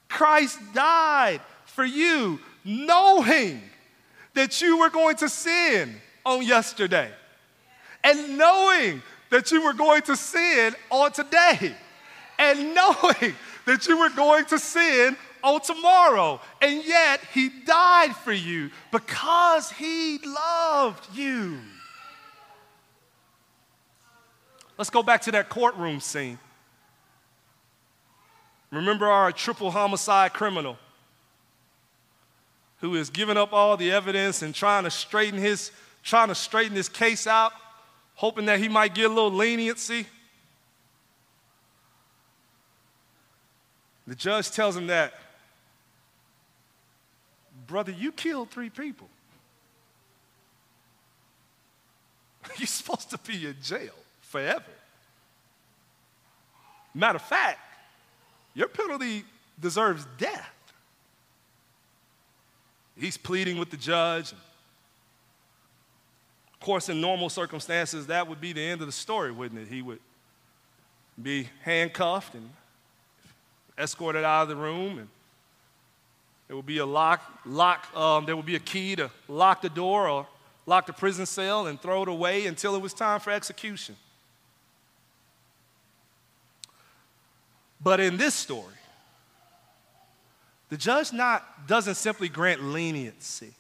Christ 0.09 0.59
died 0.75 1.41
for 1.67 1.85
you, 1.85 2.41
knowing 2.65 3.63
that 4.35 4.61
you 4.61 4.79
were 4.79 4.91
going 4.91 5.17
to 5.17 5.29
sin 5.29 5.97
on 6.25 6.43
yesterday 6.43 7.11
and 8.07 8.39
knowing 8.39 9.03
that 9.31 9.51
you 9.51 9.65
were 9.65 9.73
going 9.73 10.03
to 10.03 10.17
sin 10.17 10.75
on 10.91 11.13
today 11.13 11.75
and 12.39 12.75
knowing 12.75 13.35
that 13.65 13.87
you 13.89 13.99
were 13.99 14.11
going 14.11 14.45
to 14.47 14.59
sin 14.59 15.17
on 15.43 15.61
tomorrow. 15.61 16.41
And 16.61 16.85
yet, 16.85 17.21
He 17.33 17.49
died 17.49 18.15
for 18.17 18.33
you 18.33 18.71
because 18.93 19.71
He 19.71 20.19
loved 20.19 21.07
you. 21.17 21.59
Let's 24.79 24.91
go 24.91 25.03
back 25.03 25.23
to 25.23 25.33
that 25.33 25.49
courtroom 25.49 26.01
scene. 26.01 26.39
Remember 28.71 29.07
our 29.07 29.33
triple 29.33 29.71
homicide 29.71 30.33
criminal 30.33 30.77
who 32.81 32.95
is 32.95 33.09
giving 33.09 33.37
up 33.37 33.53
all 33.53 33.77
the 33.77 33.91
evidence 33.91 34.43
and 34.43 34.55
trying 34.55 34.85
to 34.85 34.91
straighten 34.91 35.39
his 35.39 35.71
trying 36.03 36.29
to 36.29 36.35
straighten 36.35 36.77
his 36.77 36.89
case 36.89 37.27
out 37.27 37.53
hoping 38.17 38.47
that 38.47 38.59
he 38.59 38.69
might 38.69 38.95
get 38.95 39.07
a 39.07 39.09
little 39.09 39.31
leniency. 39.31 40.07
The 44.07 44.15
judge 44.15 44.51
tells 44.51 44.77
him 44.77 44.89
that, 44.89 45.15
brother, 47.67 47.93
you 47.93 48.13
killed 48.13 48.51
three 48.51 48.71
people. 48.71 49.09
You're 52.59 52.67
supposed 52.67 53.11
to 53.11 53.19
be 53.19 53.47
in 53.47 53.57
jail 53.63 53.95
forever. 54.21 54.65
Matter 56.95 57.17
of 57.17 57.23
fact, 57.23 57.61
your 58.55 58.69
penalty 58.69 59.25
deserves 59.61 60.07
death. 60.17 60.53
He's 62.97 63.19
pleading 63.19 63.59
with 63.59 63.71
the 63.71 63.77
judge. 63.77 64.33
Of 64.33 64.39
course, 66.67 66.89
in 66.89 67.01
normal 67.01 67.29
circumstances, 67.29 68.09
that 68.09 68.27
would 68.27 68.41
be 68.41 68.53
the 68.53 68.61
end 68.61 68.81
of 68.81 68.89
the 68.89 68.93
story, 68.93 69.31
wouldn't 69.31 69.61
it? 69.61 69.69
He 69.69 69.83
would 69.83 70.01
be 71.23 71.49
handcuffed 71.63 72.35
and 72.35 72.51
escorted 73.79 74.25
out 74.25 74.43
of 74.43 74.49
the 74.49 74.57
room, 74.57 74.99
and 74.99 75.09
there 76.49 76.57
would 76.57 76.67
be 76.67 76.79
a 76.79 76.87
lock, 76.87 77.23
lock 77.47 77.87
um, 77.97 78.27
there 78.27 78.35
would 78.35 78.47
be 78.47 78.57
a 78.57 78.61
key 78.61 78.97
to 78.97 79.13
lock 79.29 79.63
the 79.63 79.69
door 79.69 80.09
or 80.09 80.27
lock 80.67 80.87
the 80.87 80.93
prison 80.93 81.25
cell 81.25 81.69
and 81.69 81.81
throw 81.81 82.03
it 82.03 82.09
away 82.09 82.47
until 82.47 82.75
it 82.75 82.83
was 82.83 82.93
time 82.93 83.21
for 83.21 83.31
execution. 83.31 83.95
But 87.81 88.01
in 88.01 88.17
this 88.17 88.35
story, 88.35 88.75
the 90.69 90.77
judge 90.77 91.13
not, 91.13 91.69
doesn't 91.69 91.95
simply 91.95 92.29
grant 92.29 92.61
leniency. 92.61 93.53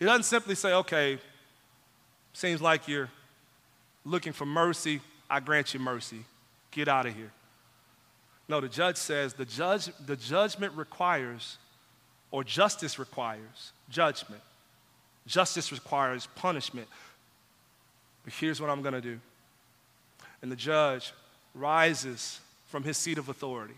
He 0.00 0.04
doesn't 0.04 0.24
simply 0.24 0.56
say, 0.56 0.72
okay, 0.72 1.20
Seems 2.32 2.60
like 2.62 2.88
you're 2.88 3.10
looking 4.04 4.32
for 4.32 4.46
mercy. 4.46 5.00
I 5.28 5.40
grant 5.40 5.74
you 5.74 5.80
mercy. 5.80 6.24
Get 6.70 6.88
out 6.88 7.06
of 7.06 7.14
here. 7.14 7.30
No, 8.48 8.60
the 8.60 8.68
judge 8.68 8.96
says 8.96 9.34
the, 9.34 9.44
judge, 9.44 9.90
the 10.06 10.16
judgment 10.16 10.74
requires, 10.74 11.58
or 12.30 12.42
justice 12.42 12.98
requires, 12.98 13.72
judgment. 13.88 14.42
Justice 15.26 15.70
requires 15.70 16.26
punishment. 16.34 16.88
But 18.24 18.32
here's 18.32 18.60
what 18.60 18.70
I'm 18.70 18.82
going 18.82 18.94
to 18.94 19.00
do. 19.00 19.20
And 20.42 20.50
the 20.50 20.56
judge 20.56 21.12
rises 21.54 22.40
from 22.68 22.84
his 22.84 22.96
seat 22.96 23.18
of 23.18 23.28
authority 23.28 23.74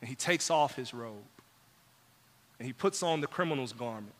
and 0.00 0.08
he 0.08 0.14
takes 0.14 0.50
off 0.50 0.74
his 0.74 0.92
robe 0.94 1.24
and 2.58 2.66
he 2.66 2.72
puts 2.72 3.02
on 3.02 3.20
the 3.20 3.26
criminal's 3.26 3.72
garment 3.72 4.14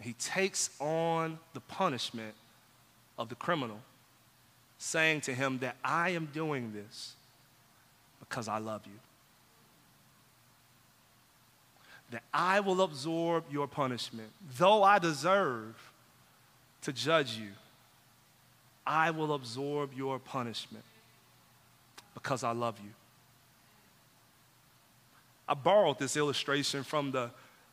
he 0.00 0.12
takes 0.14 0.70
on 0.78 1.38
the 1.54 1.60
punishment 1.60 2.34
of 3.18 3.28
the 3.28 3.34
criminal, 3.34 3.80
saying 4.78 5.22
to 5.22 5.34
him 5.34 5.58
that 5.58 5.76
I 5.84 6.10
am 6.10 6.28
doing 6.32 6.72
this 6.72 7.14
because 8.20 8.46
I 8.48 8.58
love 8.58 8.82
you. 8.86 8.98
That 12.10 12.22
I 12.32 12.60
will 12.60 12.82
absorb 12.82 13.44
your 13.50 13.66
punishment. 13.66 14.30
Though 14.56 14.82
I 14.82 14.98
deserve 14.98 15.74
to 16.82 16.92
judge 16.92 17.36
you, 17.36 17.50
I 18.86 19.10
will 19.10 19.34
absorb 19.34 19.92
your 19.94 20.18
punishment 20.18 20.84
because 22.14 22.44
I 22.44 22.52
love 22.52 22.78
you. 22.82 22.90
I 25.48 25.54
borrowed 25.54 25.98
this 25.98 26.16
illustration 26.16 26.82
from 26.82 27.10
the 27.10 27.30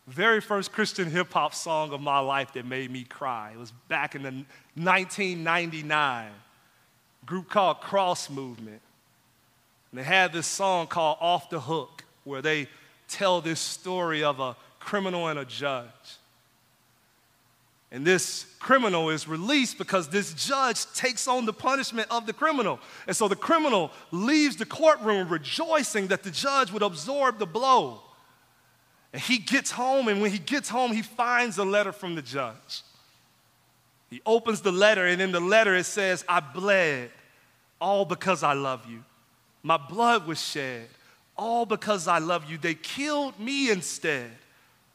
very 0.08 0.40
first 0.40 0.72
Christian 0.72 1.10
hip 1.10 1.34
hop 1.34 1.56
song 1.56 1.92
of 1.92 2.00
my 2.00 2.20
life 2.20 2.54
that 2.54 2.66
made 2.66 2.92
me 2.92 3.04
cry. 3.04 3.52
It 3.54 3.58
was 3.58 3.72
back 3.88 4.14
in 4.14 4.22
the 4.22 4.32
1999 4.76 6.32
group 7.26 7.50
called 7.50 7.82
Cross 7.82 8.30
Movement. 8.30 8.82
And 9.92 10.00
they 10.00 10.04
had 10.04 10.32
this 10.32 10.46
song 10.46 10.88
called 10.88 11.18
Off 11.20 11.50
the 11.50 11.60
Hook, 11.60 12.04
where 12.24 12.42
they 12.42 12.68
tell 13.08 13.42
this 13.42 13.60
story 13.60 14.24
of 14.24 14.40
a 14.40 14.56
criminal 14.80 15.28
and 15.28 15.40
a 15.40 15.46
judge. 15.46 15.90
And 17.92 18.06
this 18.06 18.46
criminal 18.60 19.10
is 19.10 19.28
released 19.28 19.78
because 19.78 20.10
this 20.10 20.34
judge 20.34 20.86
takes 20.94 21.28
on 21.28 21.46
the 21.46 21.54
punishment 21.54 22.08
of 22.12 22.26
the 22.26 22.34
criminal. 22.34 22.80
And 23.08 23.16
so 23.16 23.28
the 23.28 23.36
criminal 23.36 23.92
leaves 24.12 24.58
the 24.58 24.66
courtroom 24.66 25.30
rejoicing 25.30 26.08
that 26.08 26.22
the 26.22 26.32
judge 26.32 26.72
would 26.72 26.82
absorb 26.82 27.40
the 27.40 27.46
blow. 27.46 28.02
And 29.16 29.24
he 29.24 29.38
gets 29.38 29.72
home, 29.72 30.10
and 30.10 30.22
when 30.22 30.30
he 30.30 30.40
gets 30.40 30.68
home, 30.68 30.92
he 30.92 31.02
finds 31.02 31.58
a 31.58 31.64
letter 31.64 31.94
from 31.94 32.16
the 32.16 32.22
judge. 32.22 32.82
He 34.10 34.22
opens 34.26 34.60
the 34.60 34.74
letter, 34.74 35.06
and 35.06 35.22
in 35.22 35.32
the 35.32 35.40
letter 35.40 35.74
it 35.74 35.86
says, 35.86 36.26
I 36.28 36.42
bled 36.42 37.12
all 37.80 38.04
because 38.04 38.44
I 38.44 38.52
love 38.52 38.86
you. 38.90 39.06
My 39.64 39.78
blood 39.78 40.28
was 40.28 40.44
shed 40.44 40.90
all 41.38 41.66
because 41.66 42.10
I 42.10 42.18
love 42.18 42.52
you. 42.52 42.58
They 42.58 42.74
killed 42.74 43.40
me 43.40 43.72
instead, 43.72 44.32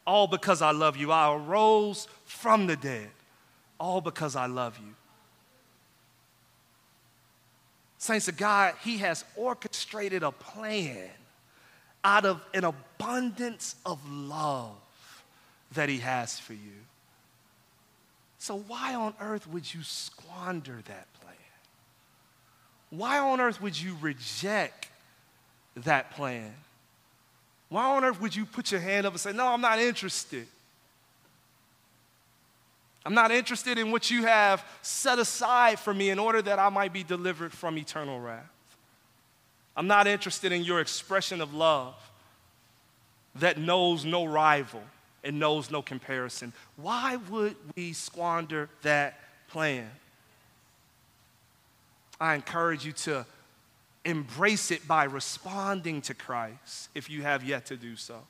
all 0.06 0.26
because 0.26 0.60
I 0.60 0.72
love 0.72 0.98
you. 0.98 1.10
I 1.12 1.34
arose 1.34 2.06
from 2.26 2.66
the 2.66 2.76
dead, 2.76 3.08
all 3.78 4.02
because 4.02 4.36
I 4.36 4.44
love 4.44 4.76
you. 4.76 4.94
Saints 7.96 8.28
of 8.28 8.36
God, 8.36 8.74
He 8.82 8.98
has 8.98 9.24
orchestrated 9.34 10.22
a 10.22 10.30
plan 10.30 11.08
out 12.04 12.24
of 12.24 12.40
an 12.54 12.64
abundance 12.64 13.76
of 13.84 13.98
love 14.10 14.76
that 15.72 15.88
He 15.88 15.98
has 15.98 16.38
for 16.38 16.54
you. 16.54 16.80
So, 18.38 18.56
why 18.56 18.94
on 18.94 19.14
earth 19.20 19.46
would 19.48 19.72
you 19.72 19.82
squander 19.82 20.78
that 20.86 21.12
plan? 21.20 21.36
Why 22.90 23.18
on 23.18 23.40
earth 23.40 23.60
would 23.60 23.80
you 23.80 23.96
reject 24.00 24.88
that 25.76 26.10
plan? 26.12 26.54
Why 27.68 27.84
on 27.84 28.04
earth 28.04 28.20
would 28.20 28.34
you 28.34 28.44
put 28.46 28.72
your 28.72 28.80
hand 28.80 29.06
up 29.06 29.12
and 29.12 29.20
say, 29.20 29.32
No, 29.32 29.46
I'm 29.46 29.60
not 29.60 29.78
interested? 29.78 30.46
I'm 33.04 33.14
not 33.14 33.30
interested 33.30 33.78
in 33.78 33.90
what 33.90 34.10
you 34.10 34.24
have 34.24 34.64
set 34.82 35.18
aside 35.18 35.78
for 35.78 35.94
me 35.94 36.10
in 36.10 36.18
order 36.18 36.42
that 36.42 36.58
I 36.58 36.68
might 36.68 36.92
be 36.92 37.02
delivered 37.02 37.52
from 37.52 37.78
eternal 37.78 38.20
wrath. 38.20 38.50
I'm 39.76 39.86
not 39.86 40.06
interested 40.06 40.52
in 40.52 40.64
your 40.64 40.80
expression 40.80 41.40
of 41.40 41.54
love 41.54 41.94
that 43.36 43.58
knows 43.58 44.04
no 44.04 44.24
rival 44.24 44.82
and 45.22 45.38
knows 45.38 45.70
no 45.70 45.82
comparison. 45.82 46.52
Why 46.76 47.16
would 47.28 47.56
we 47.76 47.92
squander 47.92 48.68
that 48.82 49.18
plan? 49.48 49.90
I 52.20 52.34
encourage 52.34 52.84
you 52.84 52.92
to 52.92 53.24
embrace 54.04 54.70
it 54.70 54.86
by 54.88 55.04
responding 55.04 56.02
to 56.02 56.14
Christ 56.14 56.88
if 56.94 57.08
you 57.08 57.22
have 57.22 57.44
yet 57.44 57.66
to 57.66 57.76
do 57.76 57.96
so 57.96 58.20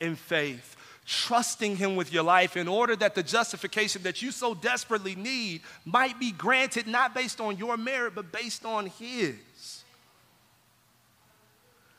in 0.00 0.16
faith, 0.16 0.76
trusting 1.06 1.76
Him 1.76 1.96
with 1.96 2.12
your 2.12 2.22
life 2.22 2.56
in 2.56 2.68
order 2.68 2.94
that 2.96 3.14
the 3.14 3.22
justification 3.22 4.02
that 4.02 4.22
you 4.22 4.30
so 4.30 4.54
desperately 4.54 5.14
need 5.14 5.62
might 5.84 6.18
be 6.20 6.32
granted 6.32 6.86
not 6.86 7.14
based 7.14 7.40
on 7.40 7.56
your 7.56 7.76
merit, 7.76 8.14
but 8.14 8.32
based 8.32 8.64
on 8.64 8.86
His. 8.86 9.34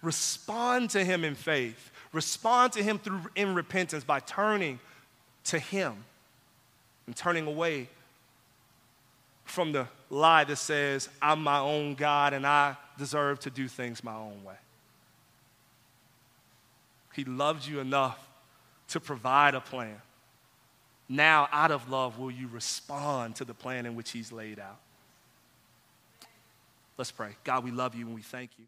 Respond 0.01 0.91
to 0.91 1.03
Him 1.03 1.23
in 1.23 1.35
faith. 1.35 1.91
Respond 2.13 2.73
to 2.73 2.83
Him 2.83 2.99
through 2.99 3.21
in 3.35 3.53
repentance 3.53 4.03
by 4.03 4.19
turning 4.19 4.79
to 5.45 5.59
Him 5.59 5.93
and 7.05 7.15
turning 7.15 7.47
away 7.47 7.89
from 9.45 9.71
the 9.71 9.87
lie 10.09 10.43
that 10.43 10.57
says, 10.57 11.09
I'm 11.21 11.41
my 11.41 11.59
own 11.59 11.95
God 11.95 12.33
and 12.33 12.45
I 12.45 12.75
deserve 12.97 13.39
to 13.41 13.49
do 13.49 13.67
things 13.67 14.03
my 14.03 14.15
own 14.15 14.43
way. 14.43 14.55
He 17.15 17.25
loves 17.25 17.67
you 17.67 17.79
enough 17.79 18.19
to 18.89 18.99
provide 18.99 19.55
a 19.55 19.61
plan. 19.61 20.01
Now, 21.07 21.49
out 21.51 21.71
of 21.71 21.89
love, 21.89 22.19
will 22.19 22.29
you 22.29 22.47
respond 22.47 23.35
to 23.37 23.45
the 23.45 23.53
plan 23.53 23.87
in 23.87 23.95
which 23.95 24.11
He's 24.11 24.31
laid 24.31 24.59
out? 24.59 24.77
Let's 26.97 27.11
pray. 27.11 27.31
God, 27.43 27.63
we 27.63 27.71
love 27.71 27.95
you 27.95 28.05
and 28.05 28.13
we 28.13 28.21
thank 28.21 28.51
you. 28.59 28.65